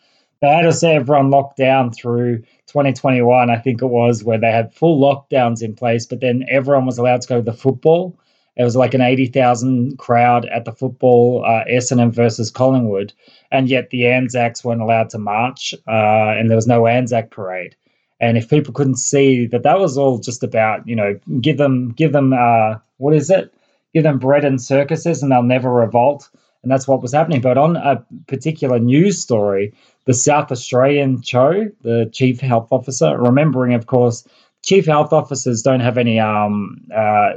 they 0.43 0.49
had 0.49 0.75
say 0.75 0.97
everyone 0.97 1.31
locked 1.31 1.57
down 1.57 1.93
through 1.93 2.39
2021, 2.67 3.49
I 3.49 3.59
think 3.59 3.81
it 3.81 3.87
was, 3.87 4.25
where 4.25 4.39
they 4.39 4.51
had 4.51 4.75
full 4.75 5.01
lockdowns 5.01 5.63
in 5.63 5.75
place, 5.75 6.05
but 6.05 6.21
then 6.21 6.45
everyone 6.51 6.85
was 6.85 6.99
allowed 6.99 7.23
to 7.23 7.29
go 7.29 7.37
to 7.37 7.43
the 7.43 7.53
football. 7.53 8.19
It 8.57 8.65
was 8.65 8.75
like 8.75 8.93
an 8.93 9.01
80,000 9.01 9.99
crowd 9.99 10.45
at 10.47 10.65
the 10.65 10.73
football, 10.73 11.45
uh, 11.47 11.65
Essendon 11.71 12.13
versus 12.13 12.51
Collingwood, 12.51 13.13
and 13.53 13.69
yet 13.69 13.91
the 13.91 14.09
Anzacs 14.09 14.65
weren't 14.65 14.83
allowed 14.83 15.11
to 15.11 15.19
march, 15.19 15.75
uh, 15.87 16.35
and 16.37 16.51
there 16.51 16.57
was 16.57 16.67
no 16.67 16.89
Anzac 16.89 17.31
parade. 17.31 17.77
And 18.21 18.37
if 18.37 18.51
people 18.51 18.75
couldn't 18.75 18.99
see 18.99 19.47
that, 19.47 19.63
that 19.63 19.79
was 19.79 19.97
all 19.97 20.19
just 20.19 20.43
about, 20.43 20.89
you 20.89 20.97
know, 20.97 21.21
give 21.41 21.57
them, 21.57 21.91
give 21.91 22.13
them, 22.13 22.33
uh, 22.33 22.79
what 22.97 23.15
is 23.15 23.31
it? 23.31 23.55
Give 23.95 24.03
them 24.03 24.19
bread 24.19 24.45
and 24.45 24.61
circuses, 24.61 25.23
and 25.23 25.31
they'll 25.31 25.43
never 25.45 25.73
revolt 25.73 26.29
and 26.63 26.71
that's 26.71 26.87
what 26.87 27.03
was 27.03 27.13
happening. 27.13 27.41
But 27.41 27.59
on 27.59 27.77
a 27.77 28.05
particular 28.27 28.79
news 28.79 29.21
story, 29.21 29.75
the 30.05 30.15
South 30.15 30.51
Australian 30.51 31.23
Cho, 31.23 31.71
the 31.83 32.11
chief 32.13 32.41
health 32.41 32.69
officer, 32.71 33.17
remembering, 33.17 33.75
of 33.75 33.87
course, 33.87 34.27
chief 34.63 34.87
health 34.87 35.13
officers 35.13 35.63
don't 35.63 35.81
have 35.81 35.99
any 35.99 36.19
um, 36.19 36.87
uh, 36.95 37.33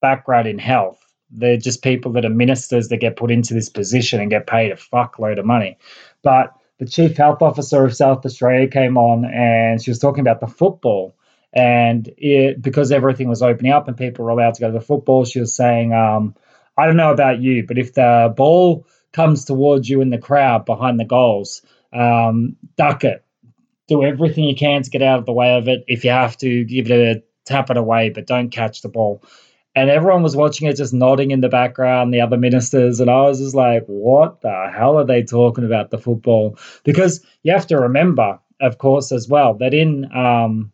background 0.00 0.46
in 0.46 0.58
health. 0.58 0.98
They're 1.30 1.56
just 1.56 1.82
people 1.82 2.12
that 2.12 2.24
are 2.24 2.30
ministers 2.30 2.88
that 2.88 2.98
get 2.98 3.16
put 3.16 3.30
into 3.30 3.54
this 3.54 3.68
position 3.68 4.20
and 4.20 4.30
get 4.30 4.46
paid 4.46 4.72
a 4.72 4.76
fuckload 4.76 5.38
of 5.38 5.44
money. 5.46 5.78
But 6.22 6.54
the 6.78 6.86
chief 6.86 7.16
health 7.16 7.42
officer 7.42 7.84
of 7.84 7.96
South 7.96 8.24
Australia 8.24 8.68
came 8.68 8.96
on 8.96 9.24
and 9.24 9.82
she 9.82 9.90
was 9.90 9.98
talking 9.98 10.20
about 10.20 10.40
the 10.40 10.46
football. 10.46 11.16
And 11.52 12.10
it, 12.18 12.60
because 12.60 12.92
everything 12.92 13.28
was 13.28 13.42
opening 13.42 13.72
up 13.72 13.88
and 13.88 13.96
people 13.96 14.24
were 14.24 14.30
allowed 14.30 14.54
to 14.54 14.60
go 14.60 14.66
to 14.66 14.78
the 14.78 14.84
football, 14.84 15.24
she 15.24 15.40
was 15.40 15.56
saying, 15.56 15.94
um, 15.94 16.34
I 16.76 16.84
don't 16.86 16.96
know 16.96 17.12
about 17.12 17.40
you, 17.40 17.64
but 17.66 17.78
if 17.78 17.94
the 17.94 18.32
ball 18.36 18.86
comes 19.12 19.46
towards 19.46 19.88
you 19.88 20.02
in 20.02 20.10
the 20.10 20.18
crowd 20.18 20.66
behind 20.66 21.00
the 21.00 21.06
goals, 21.06 21.62
um, 21.92 22.56
duck 22.76 23.04
it. 23.04 23.24
Do 23.88 24.02
everything 24.02 24.44
you 24.44 24.56
can 24.56 24.82
to 24.82 24.90
get 24.90 25.02
out 25.02 25.18
of 25.18 25.26
the 25.26 25.32
way 25.32 25.56
of 25.56 25.68
it. 25.68 25.84
If 25.86 26.04
you 26.04 26.10
have 26.10 26.36
to, 26.38 26.64
give 26.64 26.90
it 26.90 27.16
a 27.16 27.22
tap 27.44 27.70
it 27.70 27.76
away, 27.76 28.10
but 28.10 28.26
don't 28.26 28.50
catch 28.50 28.82
the 28.82 28.88
ball. 28.88 29.22
And 29.74 29.90
everyone 29.90 30.22
was 30.22 30.34
watching 30.34 30.66
it, 30.66 30.76
just 30.76 30.94
nodding 30.94 31.30
in 31.30 31.42
the 31.42 31.50
background, 31.50 32.12
the 32.12 32.20
other 32.20 32.38
ministers. 32.38 32.98
And 32.98 33.10
I 33.10 33.22
was 33.22 33.38
just 33.38 33.54
like, 33.54 33.84
what 33.86 34.40
the 34.40 34.72
hell 34.74 34.96
are 34.98 35.04
they 35.04 35.22
talking 35.22 35.64
about 35.64 35.90
the 35.90 35.98
football? 35.98 36.58
Because 36.82 37.24
you 37.42 37.52
have 37.52 37.66
to 37.66 37.76
remember, 37.76 38.38
of 38.60 38.78
course, 38.78 39.12
as 39.12 39.28
well, 39.28 39.54
that 39.54 39.74
in 39.74 40.10
um, 40.16 40.72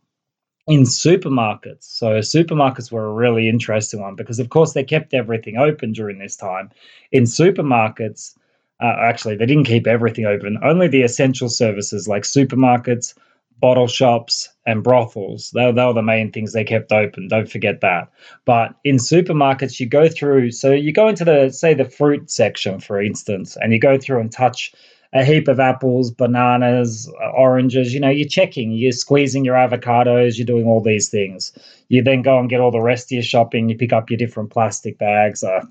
in 0.68 0.82
supermarkets. 0.82 1.82
So 1.82 2.18
supermarkets 2.20 2.92
were 2.92 3.06
a 3.06 3.12
really 3.12 3.48
interesting 3.48 4.00
one 4.00 4.14
because, 4.14 4.38
of 4.38 4.50
course, 4.50 4.72
they 4.72 4.84
kept 4.84 5.12
everything 5.12 5.56
open 5.56 5.92
during 5.92 6.18
this 6.18 6.36
time. 6.36 6.70
In 7.10 7.24
supermarkets, 7.24 8.36
uh, 8.82 8.96
actually, 8.98 9.36
they 9.36 9.46
didn't 9.46 9.64
keep 9.64 9.86
everything 9.86 10.26
open. 10.26 10.58
Only 10.62 10.88
the 10.88 11.02
essential 11.02 11.48
services 11.48 12.08
like 12.08 12.24
supermarkets, 12.24 13.14
bottle 13.58 13.86
shops, 13.86 14.48
and 14.66 14.82
brothels. 14.82 15.52
They, 15.54 15.70
they 15.70 15.84
were 15.84 15.92
the 15.92 16.02
main 16.02 16.32
things 16.32 16.52
they 16.52 16.64
kept 16.64 16.90
open. 16.90 17.28
Don't 17.28 17.50
forget 17.50 17.80
that. 17.80 18.10
But 18.44 18.74
in 18.82 18.96
supermarkets, 18.96 19.78
you 19.78 19.86
go 19.86 20.08
through. 20.08 20.50
So 20.50 20.72
you 20.72 20.92
go 20.92 21.08
into 21.08 21.24
the 21.24 21.50
say 21.50 21.74
the 21.74 21.84
fruit 21.84 22.30
section, 22.30 22.80
for 22.80 23.00
instance, 23.00 23.56
and 23.56 23.72
you 23.72 23.78
go 23.78 23.96
through 23.98 24.20
and 24.20 24.32
touch 24.32 24.74
a 25.14 25.24
heap 25.24 25.46
of 25.46 25.60
apples, 25.60 26.10
bananas, 26.10 27.10
oranges. 27.36 27.92
You 27.92 28.00
know, 28.00 28.08
you're 28.08 28.28
checking, 28.28 28.72
you're 28.72 28.92
squeezing 28.92 29.44
your 29.44 29.56
avocados, 29.56 30.38
you're 30.38 30.46
doing 30.46 30.66
all 30.66 30.80
these 30.80 31.10
things. 31.10 31.52
You 31.88 32.02
then 32.02 32.22
go 32.22 32.38
and 32.38 32.48
get 32.48 32.60
all 32.60 32.70
the 32.70 32.80
rest 32.80 33.08
of 33.08 33.12
your 33.12 33.22
shopping. 33.22 33.68
You 33.68 33.76
pick 33.76 33.92
up 33.92 34.08
your 34.08 34.16
different 34.16 34.50
plastic 34.50 34.98
bags. 34.98 35.44
Uh, 35.44 35.64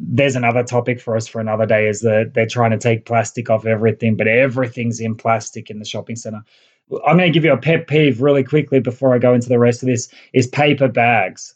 there's 0.00 0.36
another 0.36 0.62
topic 0.62 1.00
for 1.00 1.16
us 1.16 1.28
for 1.28 1.40
another 1.40 1.66
day 1.66 1.86
is 1.86 2.00
that 2.00 2.32
they're 2.34 2.46
trying 2.46 2.70
to 2.70 2.78
take 2.78 3.04
plastic 3.04 3.50
off 3.50 3.66
everything, 3.66 4.16
but 4.16 4.26
everything's 4.26 5.00
in 5.00 5.14
plastic 5.14 5.68
in 5.68 5.78
the 5.78 5.84
shopping 5.84 6.16
center. 6.16 6.42
I'm 7.06 7.16
going 7.18 7.30
to 7.30 7.36
give 7.36 7.44
you 7.44 7.52
a 7.52 7.58
pet 7.58 7.88
peeve 7.88 8.22
really 8.22 8.44
quickly 8.44 8.80
before 8.80 9.14
I 9.14 9.18
go 9.18 9.34
into 9.34 9.48
the 9.48 9.58
rest 9.58 9.82
of 9.82 9.88
this 9.88 10.08
is 10.32 10.46
paper 10.46 10.88
bags 10.88 11.54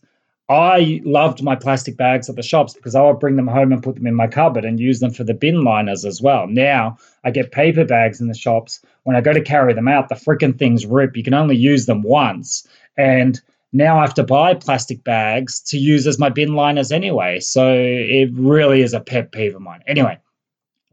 I 0.49 1.03
loved 1.05 1.43
my 1.43 1.57
plastic 1.57 1.99
bags 1.99 2.31
at 2.31 2.37
the 2.37 2.43
shops 2.43 2.73
because 2.73 2.95
I 2.95 3.03
would 3.03 3.19
bring 3.19 3.37
them 3.37 3.49
home 3.49 3.71
and 3.71 3.83
put 3.83 3.97
them 3.97 4.07
in 4.07 4.15
my 4.15 4.27
cupboard 4.27 4.65
and 4.65 4.81
use 4.81 4.99
them 4.99 5.11
for 5.11 5.23
the 5.23 5.35
bin 5.35 5.63
liners 5.63 6.07
as 6.07 6.23
well. 6.23 6.47
Now 6.47 6.97
I 7.23 7.31
get 7.31 7.53
paper 7.53 7.85
bags 7.85 8.21
in 8.21 8.29
the 8.29 8.35
shops. 8.35 8.81
When 9.03 9.15
I 9.15 9.21
go 9.21 9.35
to 9.35 9.43
carry 9.43 9.75
them 9.75 9.89
out, 9.89 10.09
the 10.09 10.15
freaking 10.15 10.59
things 10.59 10.87
rip. 10.87 11.17
You 11.17 11.23
can 11.23 11.35
only 11.35 11.57
use 11.57 11.85
them 11.85 12.03
once. 12.03 12.67
And 12.97 13.39
now 13.75 13.99
I 13.99 14.01
have 14.01 14.15
to 14.15 14.23
buy 14.23 14.55
plastic 14.55 15.05
bags 15.05 15.61
to 15.69 15.77
use 15.77 16.07
as 16.07 16.19
my 16.19 16.31
bin 16.31 16.55
liners 16.55 16.93
anyway. 16.93 17.41
So 17.41 17.75
it 17.75 18.31
really 18.33 18.81
is 18.81 18.95
a 18.95 19.01
pet 19.01 19.33
peeve 19.33 19.55
of 19.55 19.61
mine. 19.61 19.83
Anyway, 19.87 20.19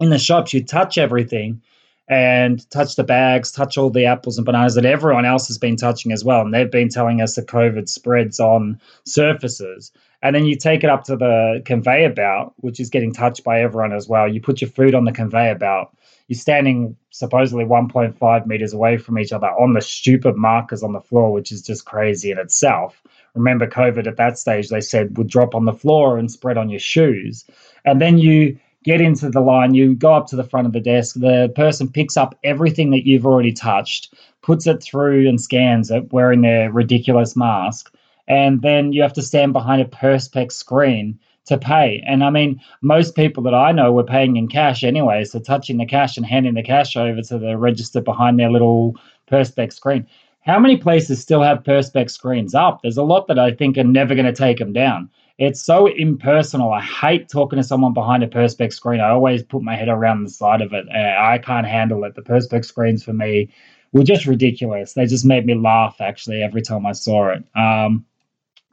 in 0.01 0.09
the 0.09 0.19
shops, 0.19 0.53
you 0.53 0.65
touch 0.65 0.97
everything 0.97 1.61
and 2.07 2.69
touch 2.69 2.95
the 2.95 3.03
bags, 3.03 3.51
touch 3.51 3.77
all 3.77 3.89
the 3.89 4.05
apples 4.05 4.37
and 4.37 4.45
bananas 4.45 4.75
that 4.75 4.85
everyone 4.85 5.25
else 5.25 5.47
has 5.47 5.57
been 5.57 5.75
touching 5.75 6.11
as 6.11 6.23
well. 6.23 6.41
And 6.41 6.53
they've 6.53 6.69
been 6.69 6.89
telling 6.89 7.21
us 7.21 7.35
that 7.35 7.47
COVID 7.47 7.89
spreads 7.89 8.39
on 8.39 8.79
surfaces. 9.05 9.91
And 10.21 10.35
then 10.35 10.45
you 10.45 10.55
take 10.55 10.83
it 10.83 10.89
up 10.89 11.03
to 11.05 11.15
the 11.15 11.61
conveyor 11.65 12.13
belt, 12.13 12.53
which 12.57 12.79
is 12.79 12.89
getting 12.89 13.13
touched 13.13 13.43
by 13.43 13.61
everyone 13.61 13.93
as 13.93 14.07
well. 14.07 14.27
You 14.27 14.41
put 14.41 14.61
your 14.61 14.69
food 14.69 14.95
on 14.95 15.05
the 15.05 15.11
conveyor 15.11 15.55
belt. 15.55 15.89
you're 16.27 16.37
standing 16.37 16.95
supposedly 17.11 17.65
1.5 17.65 18.47
meters 18.47 18.73
away 18.73 18.97
from 18.97 19.19
each 19.19 19.31
other 19.31 19.47
on 19.47 19.73
the 19.73 19.81
stupid 19.81 20.35
markers 20.35 20.83
on 20.83 20.93
the 20.93 21.01
floor, 21.01 21.31
which 21.31 21.51
is 21.51 21.61
just 21.61 21.85
crazy 21.85 22.31
in 22.31 22.39
itself. 22.39 23.01
Remember, 23.35 23.67
COVID 23.67 24.07
at 24.07 24.17
that 24.17 24.39
stage, 24.39 24.69
they 24.69 24.81
said 24.81 25.17
would 25.17 25.27
drop 25.27 25.53
on 25.55 25.65
the 25.65 25.73
floor 25.73 26.17
and 26.17 26.31
spread 26.31 26.57
on 26.57 26.69
your 26.69 26.79
shoes. 26.79 27.45
And 27.83 28.01
then 28.01 28.17
you 28.17 28.57
get 28.85 29.01
into 29.01 29.29
the 29.29 29.41
line, 29.41 29.73
you 29.73 29.95
go 29.95 30.13
up 30.13 30.27
to 30.27 30.35
the 30.35 30.43
front 30.43 30.67
of 30.67 30.73
the 30.73 30.79
desk, 30.79 31.15
the 31.19 31.51
person 31.55 31.91
picks 31.91 32.15
up 32.15 32.37
everything 32.43 32.91
that 32.91 33.05
you've 33.05 33.25
already 33.25 33.51
touched, 33.51 34.13
puts 34.41 34.67
it 34.67 34.81
through 34.81 35.27
and 35.27 35.41
scans 35.41 35.89
it 35.89 36.13
wearing 36.13 36.41
their 36.41 36.71
ridiculous 36.71 37.35
mask. 37.35 37.93
And 38.27 38.61
then 38.61 38.93
you 38.93 39.01
have 39.01 39.13
to 39.13 39.23
stand 39.23 39.53
behind 39.53 39.81
a 39.81 39.85
Perspex 39.85 40.53
screen 40.53 41.19
to 41.45 41.57
pay. 41.57 42.03
And 42.05 42.23
I 42.23 42.29
mean, 42.29 42.61
most 42.81 43.15
people 43.15 43.43
that 43.43 43.53
I 43.53 43.71
know 43.71 43.91
were 43.91 44.03
paying 44.03 44.35
in 44.35 44.47
cash 44.47 44.83
anyway, 44.83 45.23
so 45.23 45.39
touching 45.39 45.77
the 45.77 45.85
cash 45.85 46.17
and 46.17 46.25
handing 46.25 46.53
the 46.53 46.63
cash 46.63 46.95
over 46.95 47.21
to 47.23 47.39
the 47.39 47.57
register 47.57 48.01
behind 48.01 48.39
their 48.39 48.51
little 48.51 48.95
Perspex 49.29 49.73
screen. 49.73 50.07
How 50.41 50.59
many 50.59 50.77
places 50.77 51.19
still 51.19 51.41
have 51.41 51.63
Perspex 51.63 52.11
screens 52.11 52.53
up? 52.53 52.81
There's 52.81 52.97
a 52.97 53.03
lot 53.03 53.27
that 53.27 53.39
I 53.39 53.51
think 53.51 53.79
are 53.79 53.83
never 53.83 54.13
going 54.13 54.27
to 54.27 54.33
take 54.33 54.59
them 54.59 54.73
down. 54.73 55.09
It's 55.37 55.61
so 55.61 55.87
impersonal. 55.87 56.71
I 56.71 56.81
hate 56.81 57.27
talking 57.27 57.57
to 57.57 57.63
someone 57.63 57.93
behind 57.93 58.23
a 58.23 58.27
Perspex 58.27 58.73
screen. 58.73 59.01
I 59.01 59.09
always 59.09 59.43
put 59.43 59.63
my 59.63 59.75
head 59.75 59.89
around 59.89 60.23
the 60.23 60.29
side 60.29 60.61
of 60.61 60.71
it. 60.71 60.85
Uh, 60.89 60.97
I 60.97 61.39
can't 61.39 61.67
handle 61.67 62.05
it. 62.05 62.15
The 62.15 62.21
Perspex 62.21 62.65
screens 62.65 63.03
for 63.03 63.11
me 63.11 63.49
were 63.91 64.03
just 64.03 64.25
ridiculous. 64.25 64.93
They 64.93 65.05
just 65.05 65.25
made 65.25 65.45
me 65.45 65.53
laugh 65.55 65.97
actually 65.99 66.41
every 66.41 66.61
time 66.61 66.85
I 66.85 66.93
saw 66.93 67.29
it. 67.29 67.43
Um, 67.53 68.05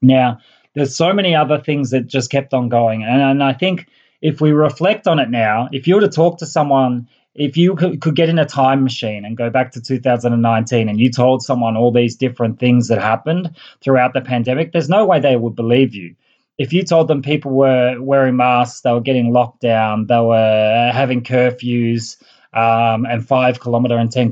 now, 0.02 0.38
there's 0.75 0.95
so 0.95 1.12
many 1.12 1.35
other 1.35 1.59
things 1.59 1.90
that 1.90 2.07
just 2.07 2.31
kept 2.31 2.54
on 2.54 2.69
going. 2.69 3.02
And, 3.02 3.21
and 3.21 3.42
I 3.42 3.52
think 3.52 3.87
if 4.21 4.40
we 4.40 4.52
reflect 4.52 5.09
on 5.09 5.19
it 5.19 5.31
now, 5.31 5.69
if 5.73 5.88
you 5.88 5.97
were 5.97 6.00
to 6.00 6.09
talk 6.09 6.38
to 6.38 6.47
someone, 6.47 7.09
if 7.35 7.57
you 7.57 7.75
could, 7.75 8.00
could 8.00 8.14
get 8.14 8.28
in 8.28 8.38
a 8.38 8.47
time 8.47 8.85
machine 8.85 9.25
and 9.25 9.37
go 9.37 9.50
back 9.50 9.73
to 9.73 9.81
2019 9.81 10.88
and 10.88 11.00
you 11.00 11.11
told 11.11 11.42
someone 11.42 11.76
all 11.76 11.90
these 11.90 12.14
different 12.14 12.61
things 12.61 12.88
that 12.88 13.00
happened 13.00 13.54
throughout 13.81 14.14
the 14.14 14.21
pandemic, 14.21 14.71
there's 14.73 14.88
no 14.88 15.04
way 15.04 15.19
they 15.19 15.37
would 15.37 15.57
believe 15.57 15.92
you. 15.92 16.14
If 16.62 16.73
you 16.73 16.85
told 16.85 17.09
them 17.09 17.23
people 17.23 17.50
were 17.50 18.00
wearing 18.00 18.37
masks, 18.37 18.83
they 18.83 18.92
were 18.92 19.00
getting 19.00 19.33
locked 19.33 19.61
down, 19.61 20.07
they 20.07 20.21
were 20.21 20.92
having 20.95 21.21
curfews, 21.21 22.23
um, 22.52 23.04
and 23.04 23.26
five 23.26 23.59
kilometer 23.59 23.97
and 23.97 24.12
10, 24.12 24.31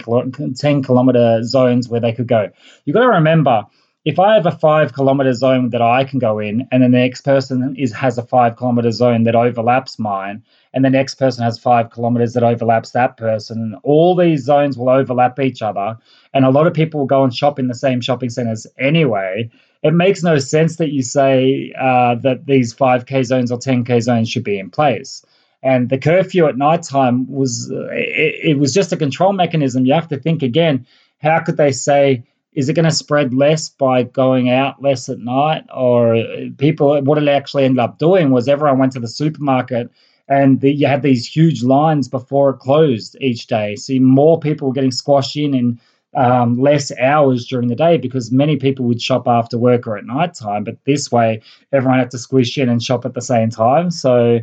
10 0.54 0.82
kilometer 0.84 1.42
zones 1.42 1.88
where 1.88 2.00
they 2.00 2.12
could 2.12 2.28
go. 2.28 2.48
You've 2.84 2.94
got 2.94 3.00
to 3.00 3.08
remember 3.08 3.64
if 4.04 4.20
I 4.20 4.34
have 4.34 4.46
a 4.46 4.52
five 4.52 4.92
kilometer 4.92 5.32
zone 5.32 5.70
that 5.70 5.82
I 5.82 6.04
can 6.04 6.20
go 6.20 6.38
in, 6.38 6.68
and 6.70 6.84
then 6.84 6.92
the 6.92 6.98
next 6.98 7.22
person 7.22 7.74
is 7.76 7.92
has 7.94 8.16
a 8.16 8.22
five 8.22 8.56
kilometer 8.56 8.92
zone 8.92 9.24
that 9.24 9.34
overlaps 9.34 9.98
mine, 9.98 10.44
and 10.72 10.84
the 10.84 10.90
next 10.90 11.16
person 11.16 11.42
has 11.42 11.58
five 11.58 11.90
kilometers 11.90 12.34
that 12.34 12.44
overlaps 12.44 12.92
that 12.92 13.16
person, 13.16 13.74
all 13.82 14.14
these 14.14 14.44
zones 14.44 14.78
will 14.78 14.88
overlap 14.88 15.40
each 15.40 15.62
other, 15.62 15.96
and 16.32 16.44
a 16.44 16.50
lot 16.50 16.68
of 16.68 16.74
people 16.74 17.00
will 17.00 17.06
go 17.08 17.24
and 17.24 17.34
shop 17.34 17.58
in 17.58 17.66
the 17.66 17.74
same 17.74 18.00
shopping 18.00 18.30
centers 18.30 18.68
anyway. 18.78 19.50
It 19.82 19.94
makes 19.94 20.22
no 20.22 20.38
sense 20.38 20.76
that 20.76 20.90
you 20.90 21.02
say 21.02 21.72
uh, 21.78 22.16
that 22.16 22.46
these 22.46 22.74
5K 22.74 23.24
zones 23.24 23.50
or 23.50 23.58
10K 23.58 24.02
zones 24.02 24.28
should 24.28 24.44
be 24.44 24.58
in 24.58 24.70
place. 24.70 25.24
And 25.62 25.88
the 25.88 25.98
curfew 25.98 26.46
at 26.46 26.56
nighttime 26.56 27.30
was 27.30 27.70
uh, 27.70 27.88
it, 27.90 28.50
it 28.50 28.58
was 28.58 28.72
just 28.72 28.92
a 28.92 28.96
control 28.96 29.32
mechanism. 29.32 29.84
You 29.86 29.94
have 29.94 30.08
to 30.08 30.18
think 30.18 30.42
again. 30.42 30.86
How 31.18 31.40
could 31.40 31.56
they 31.56 31.72
say 31.72 32.24
is 32.52 32.68
it 32.68 32.74
going 32.74 32.84
to 32.84 32.90
spread 32.90 33.32
less 33.32 33.68
by 33.68 34.02
going 34.02 34.50
out 34.50 34.82
less 34.82 35.08
at 35.08 35.18
night 35.18 35.64
or 35.74 36.16
people 36.58 37.00
what 37.02 37.18
it 37.18 37.28
actually 37.28 37.64
ended 37.64 37.78
up 37.78 37.98
doing 37.98 38.30
was 38.30 38.48
everyone 38.48 38.78
went 38.78 38.92
to 38.92 39.00
the 39.00 39.08
supermarket 39.08 39.90
and 40.28 40.60
the, 40.60 40.72
you 40.72 40.86
had 40.86 41.02
these 41.02 41.26
huge 41.26 41.62
lines 41.62 42.08
before 42.08 42.50
it 42.50 42.58
closed 42.58 43.16
each 43.20 43.46
day 43.46 43.76
so 43.76 43.94
more 44.00 44.40
people 44.40 44.68
were 44.68 44.74
getting 44.74 44.90
squashed 44.90 45.36
in 45.36 45.54
in 45.54 45.80
um, 46.14 46.58
less 46.58 46.90
hours 46.98 47.46
during 47.46 47.68
the 47.68 47.76
day 47.76 47.96
because 47.96 48.32
many 48.32 48.56
people 48.56 48.84
would 48.84 49.00
shop 49.00 49.28
after 49.28 49.56
work 49.56 49.86
or 49.86 49.96
at 49.96 50.04
night 50.04 50.34
time 50.34 50.64
but 50.64 50.76
this 50.84 51.12
way 51.12 51.40
everyone 51.72 51.98
had 51.98 52.10
to 52.10 52.18
squish 52.18 52.58
in 52.58 52.68
and 52.68 52.82
shop 52.82 53.04
at 53.04 53.14
the 53.14 53.20
same 53.20 53.48
time 53.48 53.90
so 53.90 54.40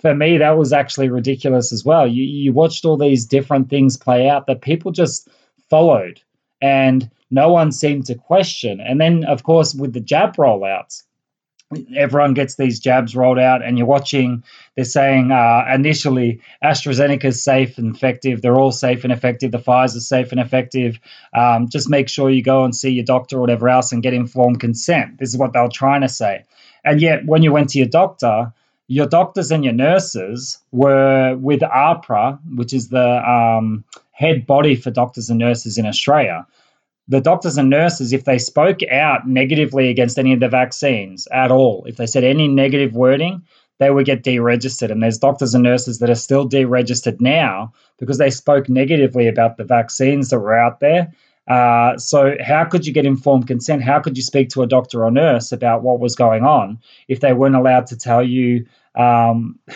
for 0.00 0.14
me 0.14 0.38
that 0.38 0.56
was 0.56 0.72
actually 0.72 1.10
ridiculous 1.10 1.72
as 1.72 1.84
well 1.84 2.06
you, 2.06 2.22
you 2.22 2.52
watched 2.52 2.84
all 2.84 2.96
these 2.96 3.26
different 3.26 3.68
things 3.68 3.96
play 3.96 4.28
out 4.28 4.46
that 4.46 4.62
people 4.62 4.90
just 4.90 5.28
followed 5.68 6.20
and 6.62 7.10
no 7.30 7.50
one 7.50 7.72
seemed 7.72 8.06
to 8.06 8.14
question. 8.14 8.80
And 8.80 9.00
then, 9.00 9.24
of 9.24 9.42
course, 9.42 9.74
with 9.74 9.92
the 9.92 10.00
jab 10.00 10.36
rollouts, 10.36 11.04
everyone 11.96 12.34
gets 12.34 12.56
these 12.56 12.80
jabs 12.80 13.14
rolled 13.14 13.38
out, 13.38 13.62
and 13.62 13.78
you're 13.78 13.86
watching. 13.86 14.42
They're 14.74 14.84
saying 14.84 15.30
uh, 15.30 15.64
initially 15.72 16.40
AstraZeneca 16.64 17.26
is 17.26 17.42
safe 17.42 17.78
and 17.78 17.94
effective. 17.94 18.42
They're 18.42 18.58
all 18.58 18.72
safe 18.72 19.04
and 19.04 19.12
effective. 19.12 19.52
The 19.52 19.58
Pfizer 19.58 20.00
safe 20.00 20.32
and 20.32 20.40
effective. 20.40 20.98
Um, 21.32 21.68
just 21.68 21.88
make 21.88 22.08
sure 22.08 22.30
you 22.30 22.42
go 22.42 22.64
and 22.64 22.74
see 22.74 22.90
your 22.90 23.04
doctor 23.04 23.36
or 23.36 23.40
whatever 23.40 23.68
else 23.68 23.92
and 23.92 24.02
get 24.02 24.14
informed 24.14 24.60
consent. 24.60 25.18
This 25.18 25.28
is 25.30 25.38
what 25.38 25.52
they 25.52 25.60
were 25.60 25.68
trying 25.68 26.00
to 26.00 26.08
say. 26.08 26.44
And 26.84 27.00
yet, 27.00 27.24
when 27.26 27.42
you 27.42 27.52
went 27.52 27.70
to 27.70 27.78
your 27.78 27.88
doctor, 27.88 28.52
your 28.88 29.06
doctors 29.06 29.52
and 29.52 29.64
your 29.64 29.74
nurses 29.74 30.58
were 30.72 31.36
with 31.36 31.60
AHPRA, 31.60 32.40
which 32.56 32.72
is 32.72 32.88
the 32.88 33.30
um, 33.30 33.84
head 34.10 34.46
body 34.46 34.74
for 34.74 34.90
doctors 34.90 35.30
and 35.30 35.38
nurses 35.38 35.78
in 35.78 35.86
Australia 35.86 36.46
the 37.10 37.20
doctors 37.20 37.58
and 37.58 37.68
nurses, 37.68 38.12
if 38.12 38.24
they 38.24 38.38
spoke 38.38 38.84
out 38.84 39.26
negatively 39.26 39.90
against 39.90 40.16
any 40.16 40.32
of 40.32 40.38
the 40.38 40.48
vaccines 40.48 41.26
at 41.32 41.50
all, 41.50 41.84
if 41.86 41.96
they 41.96 42.06
said 42.06 42.22
any 42.22 42.46
negative 42.46 42.94
wording, 42.94 43.42
they 43.78 43.90
would 43.90 44.06
get 44.06 44.22
deregistered. 44.22 44.92
And 44.92 45.02
there's 45.02 45.18
doctors 45.18 45.52
and 45.52 45.64
nurses 45.64 45.98
that 45.98 46.08
are 46.08 46.14
still 46.14 46.48
deregistered 46.48 47.20
now 47.20 47.72
because 47.98 48.18
they 48.18 48.30
spoke 48.30 48.68
negatively 48.68 49.26
about 49.26 49.56
the 49.56 49.64
vaccines 49.64 50.30
that 50.30 50.38
were 50.38 50.56
out 50.56 50.78
there. 50.78 51.12
Uh, 51.50 51.98
so, 51.98 52.36
how 52.40 52.64
could 52.64 52.86
you 52.86 52.92
get 52.92 53.04
informed 53.04 53.48
consent? 53.48 53.82
How 53.82 53.98
could 53.98 54.16
you 54.16 54.22
speak 54.22 54.50
to 54.50 54.62
a 54.62 54.68
doctor 54.68 55.04
or 55.04 55.10
nurse 55.10 55.50
about 55.50 55.82
what 55.82 55.98
was 55.98 56.14
going 56.14 56.44
on 56.44 56.78
if 57.08 57.18
they 57.18 57.32
weren't 57.32 57.56
allowed 57.56 57.88
to 57.88 57.96
tell 57.96 58.22
you 58.22 58.66
um, 58.94 59.58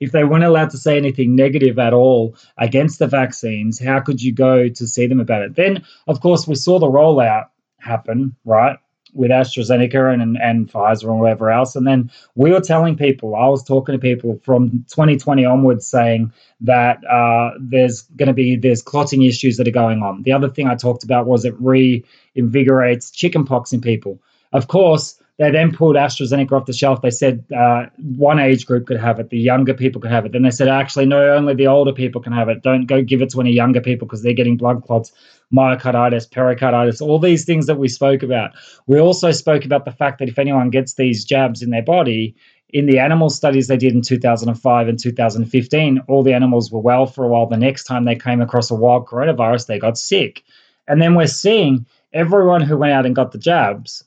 if 0.00 0.10
they 0.10 0.24
weren't 0.24 0.44
allowed 0.44 0.70
to 0.70 0.78
say 0.78 0.96
anything 0.96 1.36
negative 1.36 1.78
at 1.78 1.92
all 1.92 2.34
against 2.56 2.98
the 2.98 3.06
vaccines, 3.06 3.78
how 3.78 4.00
could 4.00 4.22
you 4.22 4.32
go 4.32 4.70
to 4.70 4.86
see 4.86 5.06
them 5.06 5.20
about 5.20 5.42
it? 5.42 5.54
Then, 5.54 5.84
of 6.06 6.22
course, 6.22 6.48
we 6.48 6.54
saw 6.54 6.78
the 6.78 6.86
rollout 6.86 7.48
happen, 7.78 8.34
right? 8.46 8.78
With 9.18 9.32
AstraZeneca 9.32 10.12
and, 10.12 10.22
and, 10.22 10.38
and 10.40 10.70
Pfizer 10.70 11.10
and 11.10 11.18
whatever 11.18 11.50
else. 11.50 11.74
And 11.74 11.84
then 11.84 12.08
we 12.36 12.52
were 12.52 12.60
telling 12.60 12.96
people, 12.96 13.34
I 13.34 13.48
was 13.48 13.64
talking 13.64 13.92
to 13.92 13.98
people 13.98 14.40
from 14.44 14.84
2020 14.90 15.44
onwards 15.44 15.86
saying 15.86 16.32
that 16.60 17.04
uh, 17.04 17.50
there's 17.60 18.02
going 18.16 18.28
to 18.28 18.32
be, 18.32 18.54
there's 18.54 18.80
clotting 18.80 19.22
issues 19.22 19.56
that 19.56 19.66
are 19.66 19.72
going 19.72 20.04
on. 20.04 20.22
The 20.22 20.30
other 20.30 20.48
thing 20.48 20.68
I 20.68 20.76
talked 20.76 21.02
about 21.02 21.26
was 21.26 21.44
it 21.44 21.60
reinvigorates 21.60 23.12
chickenpox 23.12 23.72
in 23.72 23.80
people. 23.80 24.20
Of 24.52 24.68
course, 24.68 25.20
they 25.38 25.52
then 25.52 25.72
pulled 25.72 25.94
AstraZeneca 25.94 26.52
off 26.52 26.66
the 26.66 26.72
shelf. 26.72 27.00
They 27.00 27.10
said 27.10 27.44
uh, 27.56 27.86
one 28.16 28.40
age 28.40 28.66
group 28.66 28.86
could 28.86 28.98
have 28.98 29.20
it, 29.20 29.30
the 29.30 29.38
younger 29.38 29.72
people 29.72 30.00
could 30.00 30.10
have 30.10 30.26
it. 30.26 30.32
Then 30.32 30.42
they 30.42 30.50
said, 30.50 30.66
actually, 30.66 31.06
no, 31.06 31.32
only 31.34 31.54
the 31.54 31.68
older 31.68 31.92
people 31.92 32.20
can 32.20 32.32
have 32.32 32.48
it. 32.48 32.62
Don't 32.62 32.86
go 32.86 33.02
give 33.02 33.22
it 33.22 33.30
to 33.30 33.40
any 33.40 33.52
younger 33.52 33.80
people 33.80 34.06
because 34.06 34.22
they're 34.22 34.32
getting 34.32 34.56
blood 34.56 34.82
clots, 34.84 35.12
myocarditis, 35.54 36.28
pericarditis, 36.28 37.00
all 37.00 37.20
these 37.20 37.44
things 37.44 37.66
that 37.66 37.78
we 37.78 37.86
spoke 37.86 38.24
about. 38.24 38.50
We 38.88 38.98
also 38.98 39.30
spoke 39.30 39.64
about 39.64 39.84
the 39.84 39.92
fact 39.92 40.18
that 40.18 40.28
if 40.28 40.40
anyone 40.40 40.70
gets 40.70 40.94
these 40.94 41.24
jabs 41.24 41.62
in 41.62 41.70
their 41.70 41.84
body, 41.84 42.34
in 42.70 42.86
the 42.86 42.98
animal 42.98 43.30
studies 43.30 43.68
they 43.68 43.76
did 43.76 43.94
in 43.94 44.02
2005 44.02 44.88
and 44.88 44.98
2015, 44.98 46.00
all 46.08 46.24
the 46.24 46.34
animals 46.34 46.72
were 46.72 46.80
well 46.80 47.06
for 47.06 47.24
a 47.24 47.28
while. 47.28 47.46
The 47.46 47.56
next 47.56 47.84
time 47.84 48.04
they 48.04 48.16
came 48.16 48.40
across 48.40 48.72
a 48.72 48.74
wild 48.74 49.06
coronavirus, 49.06 49.66
they 49.66 49.78
got 49.78 49.96
sick. 49.96 50.42
And 50.88 51.00
then 51.00 51.14
we're 51.14 51.28
seeing 51.28 51.86
everyone 52.12 52.62
who 52.62 52.76
went 52.76 52.92
out 52.92 53.06
and 53.06 53.14
got 53.14 53.30
the 53.30 53.38
jabs 53.38 54.02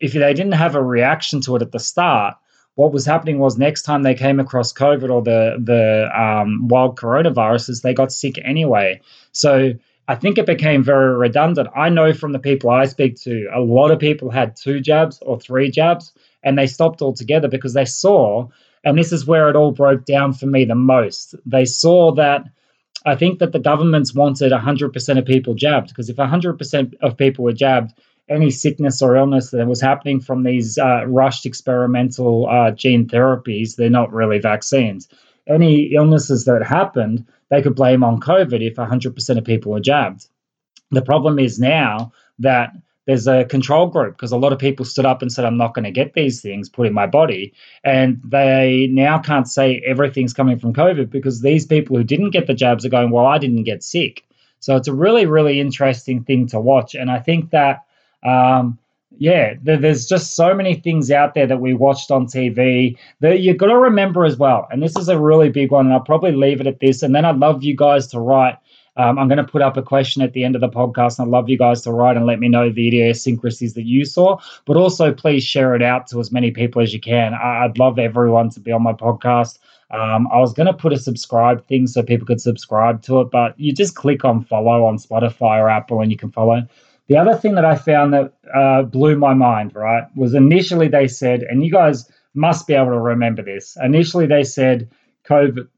if 0.00 0.12
they 0.12 0.34
didn't 0.34 0.52
have 0.52 0.74
a 0.74 0.82
reaction 0.82 1.40
to 1.42 1.56
it 1.56 1.62
at 1.62 1.72
the 1.72 1.78
start, 1.78 2.36
what 2.74 2.92
was 2.92 3.04
happening 3.04 3.38
was 3.38 3.58
next 3.58 3.82
time 3.82 4.02
they 4.02 4.14
came 4.14 4.40
across 4.40 4.72
COVID 4.72 5.10
or 5.10 5.22
the 5.22 5.56
the 5.62 6.08
um, 6.18 6.68
wild 6.68 6.98
coronaviruses, 6.98 7.82
they 7.82 7.94
got 7.94 8.12
sick 8.12 8.38
anyway. 8.44 9.00
So 9.32 9.74
I 10.08 10.14
think 10.14 10.38
it 10.38 10.46
became 10.46 10.82
very 10.82 11.16
redundant. 11.16 11.68
I 11.76 11.88
know 11.88 12.12
from 12.12 12.32
the 12.32 12.38
people 12.38 12.70
I 12.70 12.86
speak 12.86 13.16
to, 13.22 13.48
a 13.54 13.60
lot 13.60 13.90
of 13.90 13.98
people 13.98 14.30
had 14.30 14.56
two 14.56 14.80
jabs 14.80 15.18
or 15.22 15.38
three 15.38 15.70
jabs, 15.70 16.12
and 16.42 16.58
they 16.58 16.66
stopped 16.66 17.02
altogether 17.02 17.48
because 17.48 17.74
they 17.74 17.84
saw, 17.84 18.48
and 18.84 18.98
this 18.98 19.12
is 19.12 19.26
where 19.26 19.48
it 19.48 19.56
all 19.56 19.70
broke 19.70 20.04
down 20.04 20.32
for 20.32 20.46
me 20.46 20.64
the 20.64 20.74
most. 20.74 21.34
They 21.46 21.64
saw 21.64 22.12
that. 22.14 22.44
I 23.04 23.16
think 23.16 23.40
that 23.40 23.50
the 23.50 23.58
governments 23.58 24.14
wanted 24.14 24.52
100% 24.52 25.18
of 25.18 25.24
people 25.24 25.54
jabbed 25.54 25.88
because 25.88 26.08
if 26.08 26.16
100% 26.16 26.94
of 27.00 27.16
people 27.16 27.44
were 27.44 27.52
jabbed, 27.52 27.92
any 28.28 28.50
sickness 28.50 29.02
or 29.02 29.16
illness 29.16 29.50
that 29.50 29.66
was 29.66 29.80
happening 29.80 30.20
from 30.20 30.42
these 30.42 30.78
uh, 30.78 31.04
rushed 31.06 31.46
experimental 31.46 32.48
uh, 32.48 32.70
gene 32.70 33.06
therapies, 33.06 33.76
they're 33.76 33.90
not 33.90 34.12
really 34.12 34.38
vaccines. 34.38 35.08
Any 35.46 35.92
illnesses 35.94 36.44
that 36.44 36.64
happened, 36.64 37.26
they 37.50 37.62
could 37.62 37.74
blame 37.74 38.04
on 38.04 38.20
COVID 38.20 38.66
if 38.66 38.76
100% 38.76 39.38
of 39.38 39.44
people 39.44 39.72
were 39.72 39.80
jabbed. 39.80 40.26
The 40.90 41.02
problem 41.02 41.38
is 41.38 41.58
now 41.58 42.12
that 42.38 42.72
there's 43.06 43.26
a 43.26 43.44
control 43.44 43.88
group 43.88 44.16
because 44.16 44.32
a 44.32 44.36
lot 44.36 44.52
of 44.52 44.58
people 44.58 44.84
stood 44.84 45.04
up 45.04 45.22
and 45.22 45.32
said, 45.32 45.44
I'm 45.44 45.56
not 45.56 45.74
going 45.74 45.84
to 45.84 45.90
get 45.90 46.14
these 46.14 46.40
things 46.40 46.68
put 46.68 46.86
in 46.86 46.92
my 46.92 47.06
body. 47.06 47.52
And 47.82 48.20
they 48.24 48.88
now 48.90 49.18
can't 49.18 49.48
say 49.48 49.82
everything's 49.84 50.32
coming 50.32 50.58
from 50.58 50.72
COVID 50.72 51.10
because 51.10 51.40
these 51.40 51.66
people 51.66 51.96
who 51.96 52.04
didn't 52.04 52.30
get 52.30 52.46
the 52.46 52.54
jabs 52.54 52.86
are 52.86 52.90
going, 52.90 53.10
Well, 53.10 53.26
I 53.26 53.38
didn't 53.38 53.64
get 53.64 53.82
sick. 53.82 54.24
So 54.60 54.76
it's 54.76 54.86
a 54.86 54.94
really, 54.94 55.26
really 55.26 55.58
interesting 55.58 56.22
thing 56.22 56.46
to 56.48 56.60
watch. 56.60 56.94
And 56.94 57.10
I 57.10 57.18
think 57.18 57.50
that, 57.50 57.84
um, 58.22 58.78
yeah, 59.18 59.54
there's 59.62 60.06
just 60.06 60.34
so 60.34 60.54
many 60.54 60.74
things 60.74 61.10
out 61.10 61.34
there 61.34 61.46
that 61.46 61.60
we 61.60 61.74
watched 61.74 62.10
on 62.10 62.26
TV 62.26 62.96
that 63.20 63.40
you've 63.40 63.58
got 63.58 63.66
to 63.66 63.76
remember 63.76 64.24
as 64.24 64.36
well. 64.36 64.66
And 64.70 64.82
this 64.82 64.96
is 64.96 65.08
a 65.08 65.18
really 65.18 65.50
big 65.50 65.70
one. 65.70 65.86
And 65.86 65.94
I'll 65.94 66.00
probably 66.00 66.32
leave 66.32 66.60
it 66.60 66.66
at 66.66 66.80
this. 66.80 67.02
And 67.02 67.14
then 67.14 67.24
I'd 67.24 67.38
love 67.38 67.62
you 67.62 67.76
guys 67.76 68.06
to 68.08 68.20
write 68.20 68.56
um, 68.96 69.18
I'm 69.18 69.28
going 69.28 69.38
to 69.38 69.44
put 69.44 69.62
up 69.62 69.76
a 69.76 69.82
question 69.82 70.22
at 70.22 70.32
the 70.32 70.44
end 70.44 70.54
of 70.54 70.60
the 70.60 70.68
podcast, 70.68 71.18
and 71.18 71.26
I'd 71.26 71.30
love 71.30 71.48
you 71.48 71.56
guys 71.56 71.80
to 71.82 71.92
write 71.92 72.16
and 72.16 72.26
let 72.26 72.40
me 72.40 72.48
know 72.48 72.70
the 72.70 72.88
idiosyncrasies 72.88 73.74
that 73.74 73.86
you 73.86 74.04
saw. 74.04 74.38
But 74.66 74.76
also, 74.76 75.12
please 75.12 75.42
share 75.42 75.74
it 75.74 75.82
out 75.82 76.06
to 76.08 76.20
as 76.20 76.30
many 76.30 76.50
people 76.50 76.82
as 76.82 76.92
you 76.92 77.00
can. 77.00 77.32
I- 77.34 77.66
would 77.66 77.78
love 77.78 77.98
everyone 77.98 78.50
to 78.50 78.60
be 78.60 78.72
on 78.72 78.82
my 78.82 78.92
podcast. 78.92 79.58
Um, 79.90 80.28
I 80.32 80.38
was 80.38 80.52
going 80.52 80.66
to 80.66 80.72
put 80.72 80.92
a 80.92 80.98
subscribe 80.98 81.66
thing 81.66 81.86
so 81.86 82.02
people 82.02 82.26
could 82.26 82.40
subscribe 82.40 83.02
to 83.02 83.20
it, 83.20 83.30
but 83.30 83.58
you 83.58 83.72
just 83.72 83.94
click 83.94 84.24
on 84.24 84.42
follow 84.44 84.84
on 84.86 84.96
Spotify 84.96 85.58
or 85.60 85.68
Apple 85.68 86.00
and 86.00 86.10
you 86.10 86.16
can 86.16 86.30
follow. 86.30 86.66
The 87.12 87.18
other 87.18 87.36
thing 87.36 87.56
that 87.56 87.66
I 87.66 87.76
found 87.76 88.14
that 88.14 88.32
uh, 88.54 88.84
blew 88.84 89.18
my 89.18 89.34
mind, 89.34 89.74
right, 89.74 90.04
was 90.16 90.32
initially 90.32 90.88
they 90.88 91.08
said, 91.08 91.42
and 91.42 91.62
you 91.62 91.70
guys 91.70 92.10
must 92.32 92.66
be 92.66 92.72
able 92.72 92.92
to 92.92 92.98
remember 92.98 93.42
this. 93.42 93.76
Initially, 93.82 94.24
they 94.24 94.44
said 94.44 94.88
COVID, 95.26 95.68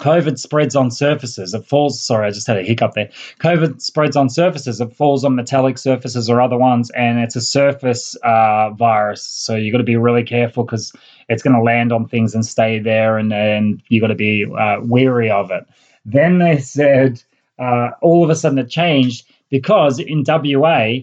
COVID 0.00 0.40
spreads 0.40 0.74
on 0.74 0.90
surfaces. 0.90 1.54
It 1.54 1.64
falls. 1.64 2.02
Sorry, 2.04 2.26
I 2.26 2.32
just 2.32 2.48
had 2.48 2.58
a 2.58 2.64
hiccup 2.64 2.94
there. 2.94 3.10
COVID 3.38 3.80
spreads 3.80 4.16
on 4.16 4.28
surfaces. 4.28 4.80
It 4.80 4.92
falls 4.92 5.24
on 5.24 5.36
metallic 5.36 5.78
surfaces 5.78 6.28
or 6.28 6.40
other 6.40 6.58
ones, 6.58 6.90
and 6.96 7.20
it's 7.20 7.36
a 7.36 7.40
surface 7.40 8.16
uh, 8.24 8.70
virus. 8.70 9.22
So 9.22 9.54
you 9.54 9.70
got 9.70 9.78
to 9.78 9.84
be 9.84 9.94
really 9.94 10.24
careful 10.24 10.64
because 10.64 10.92
it's 11.28 11.44
going 11.44 11.54
to 11.54 11.62
land 11.62 11.92
on 11.92 12.08
things 12.08 12.34
and 12.34 12.44
stay 12.44 12.80
there, 12.80 13.18
and 13.18 13.32
and 13.32 13.80
you 13.88 14.00
got 14.00 14.08
to 14.08 14.16
be 14.16 14.46
uh, 14.46 14.78
wary 14.82 15.30
of 15.30 15.52
it. 15.52 15.64
Then 16.04 16.38
they 16.38 16.58
said 16.58 17.22
uh, 17.60 17.90
all 18.02 18.24
of 18.24 18.30
a 18.30 18.34
sudden 18.34 18.58
it 18.58 18.68
changed 18.68 19.28
because 19.50 19.98
in 19.98 20.24
WA, 20.26 21.00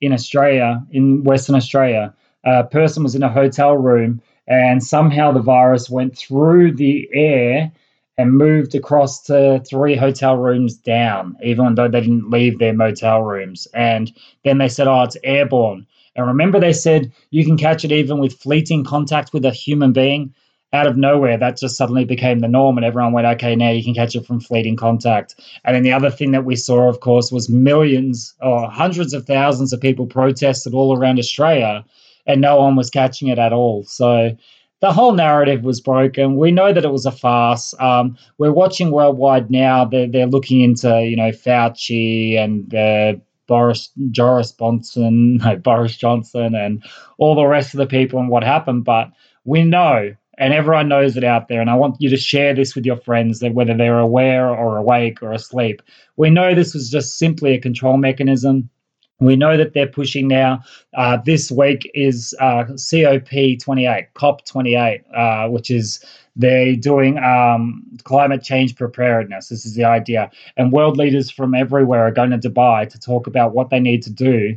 in 0.00 0.12
Australia, 0.12 0.82
in 0.90 1.24
Western 1.24 1.54
Australia, 1.54 2.14
a 2.44 2.64
person 2.64 3.02
was 3.02 3.14
in 3.14 3.22
a 3.22 3.28
hotel 3.28 3.76
room 3.76 4.20
and 4.46 4.82
somehow 4.82 5.30
the 5.30 5.42
virus 5.42 5.88
went 5.88 6.16
through 6.16 6.74
the 6.74 7.08
air 7.12 7.70
and 8.18 8.36
moved 8.36 8.74
across 8.74 9.22
to 9.22 9.62
three 9.68 9.96
hotel 9.96 10.36
rooms 10.36 10.74
down, 10.74 11.36
even 11.42 11.74
though 11.74 11.88
they 11.88 12.00
didn't 12.00 12.30
leave 12.30 12.58
their 12.58 12.74
motel 12.74 13.22
rooms. 13.22 13.66
And 13.72 14.12
then 14.44 14.58
they 14.58 14.68
said, 14.68 14.88
oh, 14.88 15.02
it's 15.02 15.16
airborne. 15.24 15.86
And 16.16 16.26
remember, 16.26 16.58
they 16.60 16.72
said 16.72 17.12
you 17.30 17.44
can 17.44 17.56
catch 17.56 17.84
it 17.84 17.92
even 17.92 18.18
with 18.18 18.34
fleeting 18.34 18.84
contact 18.84 19.32
with 19.32 19.44
a 19.44 19.52
human 19.52 19.92
being. 19.92 20.34
Out 20.72 20.86
of 20.86 20.96
nowhere, 20.96 21.36
that 21.36 21.56
just 21.56 21.76
suddenly 21.76 22.04
became 22.04 22.38
the 22.38 22.48
norm, 22.48 22.78
and 22.78 22.84
everyone 22.84 23.12
went, 23.12 23.26
okay, 23.26 23.56
now 23.56 23.70
you 23.70 23.82
can 23.82 23.94
catch 23.94 24.14
it 24.14 24.24
from 24.24 24.38
fleeting 24.38 24.76
contact. 24.76 25.34
And 25.64 25.74
then 25.74 25.82
the 25.82 25.92
other 25.92 26.10
thing 26.10 26.30
that 26.30 26.44
we 26.44 26.54
saw, 26.54 26.88
of 26.88 27.00
course, 27.00 27.32
was 27.32 27.48
millions 27.48 28.34
or 28.40 28.70
hundreds 28.70 29.12
of 29.12 29.26
thousands 29.26 29.72
of 29.72 29.80
people 29.80 30.06
protested 30.06 30.72
all 30.72 30.96
around 30.96 31.18
Australia, 31.18 31.84
and 32.26 32.40
no 32.40 32.56
one 32.56 32.76
was 32.76 32.88
catching 32.88 33.28
it 33.28 33.38
at 33.38 33.52
all. 33.52 33.82
So 33.84 34.36
the 34.80 34.92
whole 34.92 35.12
narrative 35.12 35.62
was 35.62 35.80
broken. 35.80 36.36
We 36.36 36.50
know 36.50 36.72
that 36.72 36.84
it 36.84 36.92
was 36.92 37.06
a 37.06 37.12
farce. 37.12 37.74
Um, 37.78 38.16
we're 38.38 38.52
watching 38.52 38.90
worldwide 38.90 39.50
now. 39.50 39.84
They're, 39.84 40.08
they're 40.08 40.26
looking 40.26 40.62
into, 40.62 41.04
you 41.04 41.16
know, 41.16 41.30
Fauci 41.30 42.38
and 42.38 42.74
uh, 42.74 43.14
Boris 43.46 43.90
Joris 44.10 44.52
Johnson, 44.52 45.36
no, 45.44 45.56
Boris 45.56 45.96
Johnson, 45.96 46.54
and 46.54 46.82
all 47.18 47.34
the 47.34 47.46
rest 47.46 47.74
of 47.74 47.78
the 47.78 47.86
people 47.86 48.18
and 48.18 48.28
what 48.28 48.42
happened. 48.42 48.84
But 48.84 49.10
we 49.44 49.64
know, 49.64 50.14
and 50.40 50.52
everyone 50.52 50.88
knows 50.88 51.16
it 51.16 51.22
out 51.22 51.46
there. 51.46 51.60
And 51.60 51.70
I 51.70 51.76
want 51.76 52.00
you 52.00 52.10
to 52.10 52.16
share 52.16 52.54
this 52.54 52.74
with 52.74 52.84
your 52.84 52.96
friends, 52.96 53.38
that 53.38 53.54
whether 53.54 53.76
they're 53.76 53.98
aware 53.98 54.48
or 54.48 54.76
awake 54.76 55.22
or 55.22 55.32
asleep. 55.32 55.82
We 56.16 56.30
know 56.30 56.54
this 56.54 56.74
was 56.74 56.90
just 56.90 57.18
simply 57.18 57.54
a 57.54 57.60
control 57.60 57.96
mechanism 57.96 58.68
we 59.20 59.36
know 59.36 59.56
that 59.56 59.74
they're 59.74 59.86
pushing 59.86 60.28
now. 60.28 60.62
Uh, 60.94 61.18
this 61.18 61.50
week 61.50 61.90
is 61.94 62.34
uh, 62.40 62.64
COP28, 62.64 64.06
COP28, 64.14 65.02
uh, 65.14 65.50
which 65.50 65.70
is 65.70 66.02
they're 66.36 66.74
doing 66.74 67.18
um, 67.18 67.84
climate 68.04 68.42
change 68.42 68.76
preparedness. 68.76 69.48
This 69.48 69.66
is 69.66 69.74
the 69.74 69.84
idea. 69.84 70.30
And 70.56 70.72
world 70.72 70.96
leaders 70.96 71.30
from 71.30 71.54
everywhere 71.54 72.06
are 72.06 72.10
going 72.10 72.30
to 72.30 72.38
Dubai 72.38 72.88
to 72.88 72.98
talk 72.98 73.26
about 73.26 73.54
what 73.54 73.68
they 73.70 73.80
need 73.80 74.02
to 74.04 74.10
do 74.10 74.56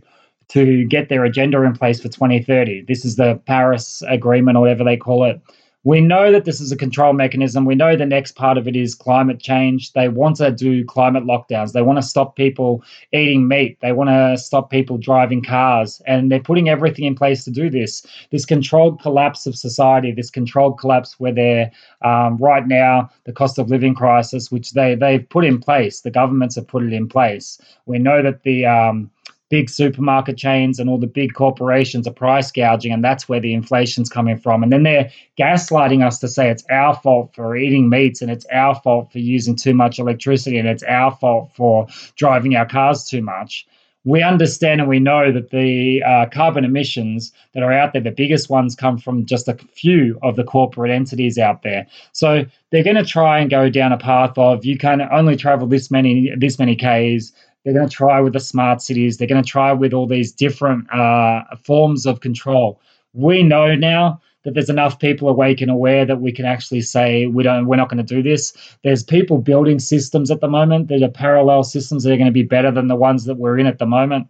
to 0.49 0.85
get 0.85 1.09
their 1.09 1.25
agenda 1.25 1.61
in 1.63 1.73
place 1.73 1.99
for 1.99 2.09
2030. 2.09 2.85
This 2.87 3.03
is 3.03 3.15
the 3.15 3.41
Paris 3.45 4.01
Agreement, 4.07 4.57
or 4.57 4.61
whatever 4.61 4.83
they 4.83 4.97
call 4.97 5.25
it 5.25 5.41
we 5.83 5.99
know 5.99 6.31
that 6.31 6.45
this 6.45 6.61
is 6.61 6.71
a 6.71 6.77
control 6.77 7.11
mechanism. 7.13 7.65
We 7.65 7.75
know 7.75 7.95
the 7.95 8.05
next 8.05 8.33
part 8.33 8.57
of 8.57 8.67
it 8.67 8.75
is 8.75 8.95
climate 8.95 9.39
change. 9.39 9.91
They 9.91 10.07
want 10.07 10.37
to 10.37 10.49
do 10.49 10.85
climate 10.85 11.25
lockdowns. 11.25 11.73
They 11.73 11.81
want 11.81 11.97
to 11.97 12.03
stop 12.03 12.37
people 12.37 12.83
eating 13.11 13.47
meat. 13.47 13.77
They 13.81 13.91
want 13.91 14.09
to 14.09 14.37
stop 14.37 14.69
people 14.69 14.97
driving 14.97 15.43
cars. 15.43 16.01
And 16.07 16.31
they're 16.31 16.39
putting 16.39 16.69
everything 16.69 17.03
in 17.03 17.15
place 17.15 17.43
to 17.43 17.51
do 17.51 17.69
this. 17.69 18.05
This 18.31 18.45
controlled 18.45 19.01
collapse 19.01 19.45
of 19.45 19.57
society, 19.57 20.13
this 20.13 20.29
controlled 20.29 20.79
collapse 20.79 21.19
where 21.19 21.33
they're 21.33 21.71
um, 22.01 22.37
right 22.37 22.65
now, 22.65 23.09
the 23.25 23.33
cost 23.33 23.59
of 23.59 23.69
living 23.69 23.93
crisis, 23.93 24.51
which 24.51 24.71
they, 24.71 24.95
they've 24.95 25.27
put 25.27 25.43
in 25.43 25.59
place, 25.59 26.01
the 26.01 26.11
governments 26.11 26.55
have 26.55 26.67
put 26.67 26.83
it 26.83 26.93
in 26.93 27.09
place. 27.09 27.59
We 27.85 27.99
know 27.99 28.21
that 28.21 28.43
the 28.43 28.65
um, 28.65 29.11
big 29.53 29.69
supermarket 29.69 30.35
chains 30.35 30.79
and 30.79 30.89
all 30.89 30.97
the 30.97 31.05
big 31.05 31.35
corporations 31.35 32.07
are 32.07 32.11
price 32.11 32.51
gouging, 32.51 32.91
and 32.91 33.03
that's 33.03 33.29
where 33.29 33.39
the 33.39 33.53
inflation's 33.53 34.09
coming 34.09 34.35
from. 34.35 34.63
And 34.63 34.73
then 34.73 34.81
they're 34.81 35.11
gaslighting 35.37 36.03
us 36.03 36.17
to 36.21 36.27
say 36.27 36.49
it's 36.49 36.63
our 36.71 36.95
fault 36.95 37.35
for 37.35 37.55
eating 37.55 37.87
meats, 37.87 38.19
and 38.19 38.31
it's 38.31 38.47
our 38.51 38.73
fault 38.73 39.11
for 39.11 39.19
using 39.19 39.55
too 39.55 39.75
much 39.75 39.99
electricity, 39.99 40.57
and 40.57 40.67
it's 40.67 40.81
our 40.81 41.11
fault 41.11 41.51
for 41.53 41.85
driving 42.15 42.55
our 42.55 42.65
cars 42.65 43.07
too 43.07 43.21
much. 43.21 43.67
We 44.05 44.23
understand 44.23 44.81
and 44.81 44.89
we 44.89 44.99
know 44.99 45.31
that 45.31 45.51
the 45.51 46.01
uh, 46.01 46.25
carbon 46.33 46.65
emissions 46.65 47.31
that 47.53 47.61
are 47.61 47.71
out 47.71 47.93
there, 47.93 48.01
the 48.01 48.09
biggest 48.09 48.49
ones 48.49 48.75
come 48.75 48.97
from 48.97 49.23
just 49.27 49.47
a 49.47 49.53
few 49.75 50.17
of 50.23 50.35
the 50.35 50.43
corporate 50.43 50.89
entities 50.89 51.37
out 51.37 51.61
there. 51.61 51.85
So 52.11 52.43
they're 52.71 52.83
going 52.83 52.97
to 52.97 53.05
try 53.05 53.37
and 53.37 53.51
go 53.51 53.69
down 53.69 53.93
a 53.93 53.97
path 53.99 54.35
of 54.35 54.65
you 54.65 54.79
can 54.79 55.03
only 55.11 55.37
travel 55.37 55.67
this 55.67 55.91
many 55.91 56.33
this 56.35 56.57
many 56.57 56.75
k's 56.75 57.31
they're 57.63 57.73
going 57.73 57.87
to 57.87 57.95
try 57.95 58.19
with 58.19 58.33
the 58.33 58.39
smart 58.39 58.81
cities. 58.81 59.17
They're 59.17 59.27
going 59.27 59.43
to 59.43 59.49
try 59.49 59.71
with 59.71 59.93
all 59.93 60.07
these 60.07 60.31
different 60.31 60.91
uh, 60.93 61.43
forms 61.63 62.05
of 62.05 62.19
control. 62.19 62.81
We 63.13 63.43
know 63.43 63.75
now 63.75 64.21
that 64.43 64.53
there's 64.53 64.69
enough 64.69 64.99
people 64.99 65.29
awake 65.29 65.61
and 65.61 65.71
aware 65.71 66.05
that 66.05 66.19
we 66.19 66.31
can 66.31 66.45
actually 66.45 66.81
say 66.81 67.27
we 67.27 67.43
don't 67.43 67.65
we're 67.65 67.77
not 67.77 67.89
going 67.89 68.05
to 68.05 68.15
do 68.15 68.21
this. 68.21 68.53
There's 68.83 69.03
people 69.03 69.37
building 69.37 69.79
systems 69.79 70.29
at 70.29 70.41
the 70.41 70.49
moment 70.49 70.89
that 70.89 71.01
are 71.01 71.09
parallel 71.09 71.63
systems 71.63 72.03
that 72.03 72.11
are 72.11 72.17
going 72.17 72.25
to 72.25 72.31
be 72.31 72.43
better 72.43 72.71
than 72.71 72.87
the 72.87 72.95
ones 72.95 73.25
that 73.25 73.35
we're 73.35 73.57
in 73.57 73.67
at 73.67 73.79
the 73.79 73.85
moment. 73.85 74.27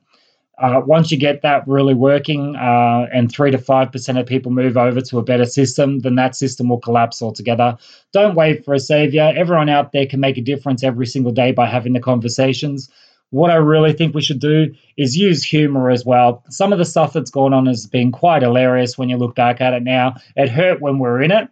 Uh, 0.59 0.81
once 0.85 1.11
you 1.11 1.17
get 1.17 1.41
that 1.41 1.67
really 1.67 1.95
working 1.95 2.55
uh, 2.57 3.07
and 3.11 3.31
3 3.31 3.49
to 3.49 3.57
5% 3.57 4.19
of 4.19 4.27
people 4.27 4.51
move 4.51 4.77
over 4.77 5.01
to 5.01 5.17
a 5.17 5.23
better 5.23 5.45
system 5.45 5.99
then 6.01 6.13
that 6.13 6.35
system 6.35 6.69
will 6.69 6.79
collapse 6.79 7.23
altogether. 7.23 7.75
Don't 8.11 8.35
wait 8.35 8.63
for 8.63 8.75
a 8.75 8.79
savior. 8.79 9.33
Everyone 9.35 9.67
out 9.67 9.93
there 9.93 10.05
can 10.05 10.19
make 10.19 10.37
a 10.37 10.41
difference 10.41 10.83
every 10.83 11.07
single 11.07 11.31
day 11.31 11.51
by 11.51 11.65
having 11.65 11.93
the 11.93 11.99
conversations 11.99 12.87
what 13.33 13.49
I 13.49 13.55
really 13.55 13.93
think 13.93 14.13
we 14.13 14.21
should 14.21 14.39
do 14.39 14.75
is 14.95 15.17
use 15.17 15.43
humor 15.43 15.89
as 15.89 16.05
well. 16.05 16.43
Some 16.49 16.71
of 16.71 16.77
the 16.77 16.85
stuff 16.85 17.13
that's 17.13 17.31
gone 17.31 17.51
on 17.51 17.65
has 17.65 17.87
been 17.87 18.11
quite 18.11 18.43
hilarious 18.43 18.95
when 18.95 19.09
you 19.09 19.17
look 19.17 19.33
back 19.33 19.59
at 19.59 19.73
it 19.73 19.81
now. 19.81 20.17
It 20.35 20.49
hurt 20.49 20.81
when 20.81 20.99
we 20.99 21.09
are 21.09 21.19
in 21.19 21.31
it, 21.31 21.49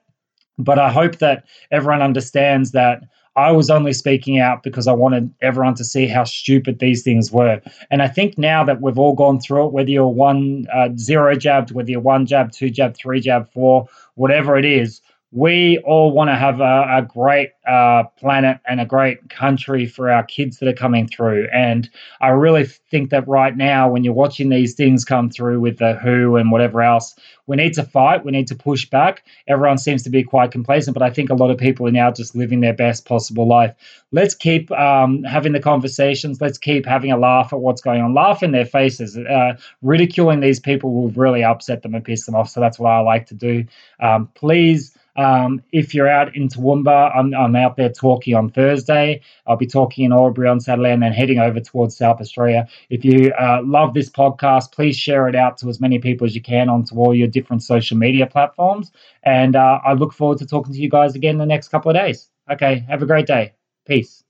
but 0.59 0.77
I 0.77 0.91
hope 0.91 1.17
that 1.17 1.45
everyone 1.71 2.03
understands 2.03 2.71
that 2.73 3.01
I 3.35 3.51
was 3.51 3.71
only 3.71 3.93
speaking 3.93 4.37
out 4.37 4.61
because 4.61 4.87
I 4.87 4.93
wanted 4.93 5.33
everyone 5.41 5.73
to 5.75 5.83
see 5.83 6.05
how 6.05 6.23
stupid 6.23 6.77
these 6.77 7.01
things 7.01 7.31
were. 7.31 7.59
And 7.89 8.03
I 8.03 8.07
think 8.07 8.37
now 8.37 8.63
that 8.63 8.79
we've 8.79 8.99
all 8.99 9.15
gone 9.15 9.39
through 9.39 9.65
it, 9.65 9.73
whether 9.73 9.89
you're 9.89 10.07
one 10.07 10.67
uh, 10.71 10.89
zero 10.97 11.35
jabbed, 11.35 11.71
whether 11.71 11.89
you're 11.89 11.99
one 11.99 12.27
jab, 12.27 12.51
two 12.51 12.69
jab, 12.69 12.95
three 12.95 13.21
jab, 13.21 13.51
four, 13.51 13.87
whatever 14.13 14.55
it 14.55 14.65
is, 14.65 15.01
we 15.33 15.77
all 15.85 16.11
want 16.11 16.29
to 16.29 16.35
have 16.35 16.59
a, 16.59 16.97
a 16.97 17.01
great 17.01 17.51
uh, 17.65 18.03
planet 18.17 18.59
and 18.67 18.81
a 18.81 18.85
great 18.85 19.29
country 19.29 19.85
for 19.85 20.11
our 20.11 20.23
kids 20.23 20.57
that 20.57 20.67
are 20.67 20.73
coming 20.73 21.07
through. 21.07 21.47
And 21.53 21.89
I 22.19 22.29
really 22.29 22.65
think 22.65 23.11
that 23.11 23.25
right 23.29 23.55
now, 23.55 23.89
when 23.89 24.03
you're 24.03 24.13
watching 24.13 24.49
these 24.49 24.73
things 24.73 25.05
come 25.05 25.29
through 25.29 25.61
with 25.61 25.77
the 25.77 25.93
WHO 25.93 26.35
and 26.35 26.51
whatever 26.51 26.81
else, 26.81 27.15
we 27.47 27.55
need 27.55 27.73
to 27.73 27.83
fight. 27.83 28.25
We 28.25 28.33
need 28.33 28.47
to 28.47 28.55
push 28.55 28.89
back. 28.89 29.23
Everyone 29.47 29.77
seems 29.77 30.03
to 30.03 30.09
be 30.09 30.23
quite 30.23 30.51
complacent, 30.51 30.93
but 30.93 31.03
I 31.03 31.09
think 31.09 31.29
a 31.29 31.35
lot 31.35 31.49
of 31.49 31.57
people 31.57 31.87
are 31.87 31.91
now 31.91 32.11
just 32.11 32.35
living 32.35 32.59
their 32.59 32.73
best 32.73 33.05
possible 33.05 33.47
life. 33.47 33.73
Let's 34.11 34.35
keep 34.35 34.69
um, 34.71 35.23
having 35.23 35.53
the 35.53 35.61
conversations. 35.61 36.41
Let's 36.41 36.57
keep 36.57 36.85
having 36.85 37.11
a 37.11 37.17
laugh 37.17 37.53
at 37.53 37.59
what's 37.59 37.81
going 37.81 38.01
on. 38.01 38.13
Laugh 38.13 38.43
in 38.43 38.51
their 38.51 38.65
faces. 38.65 39.17
Uh, 39.17 39.53
ridiculing 39.81 40.41
these 40.41 40.59
people 40.59 40.93
will 40.93 41.09
really 41.11 41.43
upset 41.43 41.83
them 41.83 41.95
and 41.95 42.03
piss 42.03 42.25
them 42.25 42.35
off. 42.35 42.49
So 42.49 42.59
that's 42.59 42.77
what 42.77 42.89
I 42.89 42.99
like 42.99 43.27
to 43.27 43.33
do. 43.33 43.65
Um, 44.01 44.29
please 44.35 44.97
Um, 45.15 45.61
if 45.71 45.93
you're 45.93 46.07
out 46.07 46.35
in 46.35 46.47
Toowoomba, 46.47 47.15
I'm, 47.15 47.33
I'm 47.33 47.55
out 47.55 47.75
there 47.77 47.89
talking 47.89 48.35
on 48.35 48.49
Thursday. 48.49 49.21
I'll 49.45 49.57
be 49.57 49.67
talking 49.67 50.05
in 50.05 50.13
Albury 50.13 50.47
on 50.47 50.59
Saturday 50.59 50.91
and 50.91 51.03
then 51.03 51.11
heading 51.13 51.39
over 51.39 51.59
towards 51.59 51.97
South 51.97 52.21
Australia. 52.21 52.67
If 52.89 53.03
you 53.03 53.33
uh, 53.39 53.61
love 53.63 53.93
this 53.93 54.09
podcast, 54.09 54.71
please 54.71 54.97
share 54.97 55.27
it 55.27 55.35
out 55.35 55.57
to 55.59 55.69
as 55.69 55.79
many 55.79 55.99
people 55.99 56.25
as 56.25 56.35
you 56.35 56.41
can 56.41 56.69
onto 56.69 56.95
all 56.95 57.13
your 57.13 57.27
different 57.27 57.63
social 57.63 57.97
media 57.97 58.25
platforms. 58.25 58.91
And 59.23 59.55
uh, 59.55 59.79
I 59.85 59.93
look 59.93 60.13
forward 60.13 60.37
to 60.39 60.45
talking 60.45 60.73
to 60.73 60.79
you 60.79 60.89
guys 60.89 61.15
again 61.15 61.35
in 61.35 61.39
the 61.39 61.45
next 61.45 61.69
couple 61.69 61.91
of 61.91 61.95
days. 61.95 62.29
Okay, 62.49 62.79
have 62.87 63.01
a 63.01 63.05
great 63.05 63.27
day. 63.27 63.53
Peace. 63.85 64.23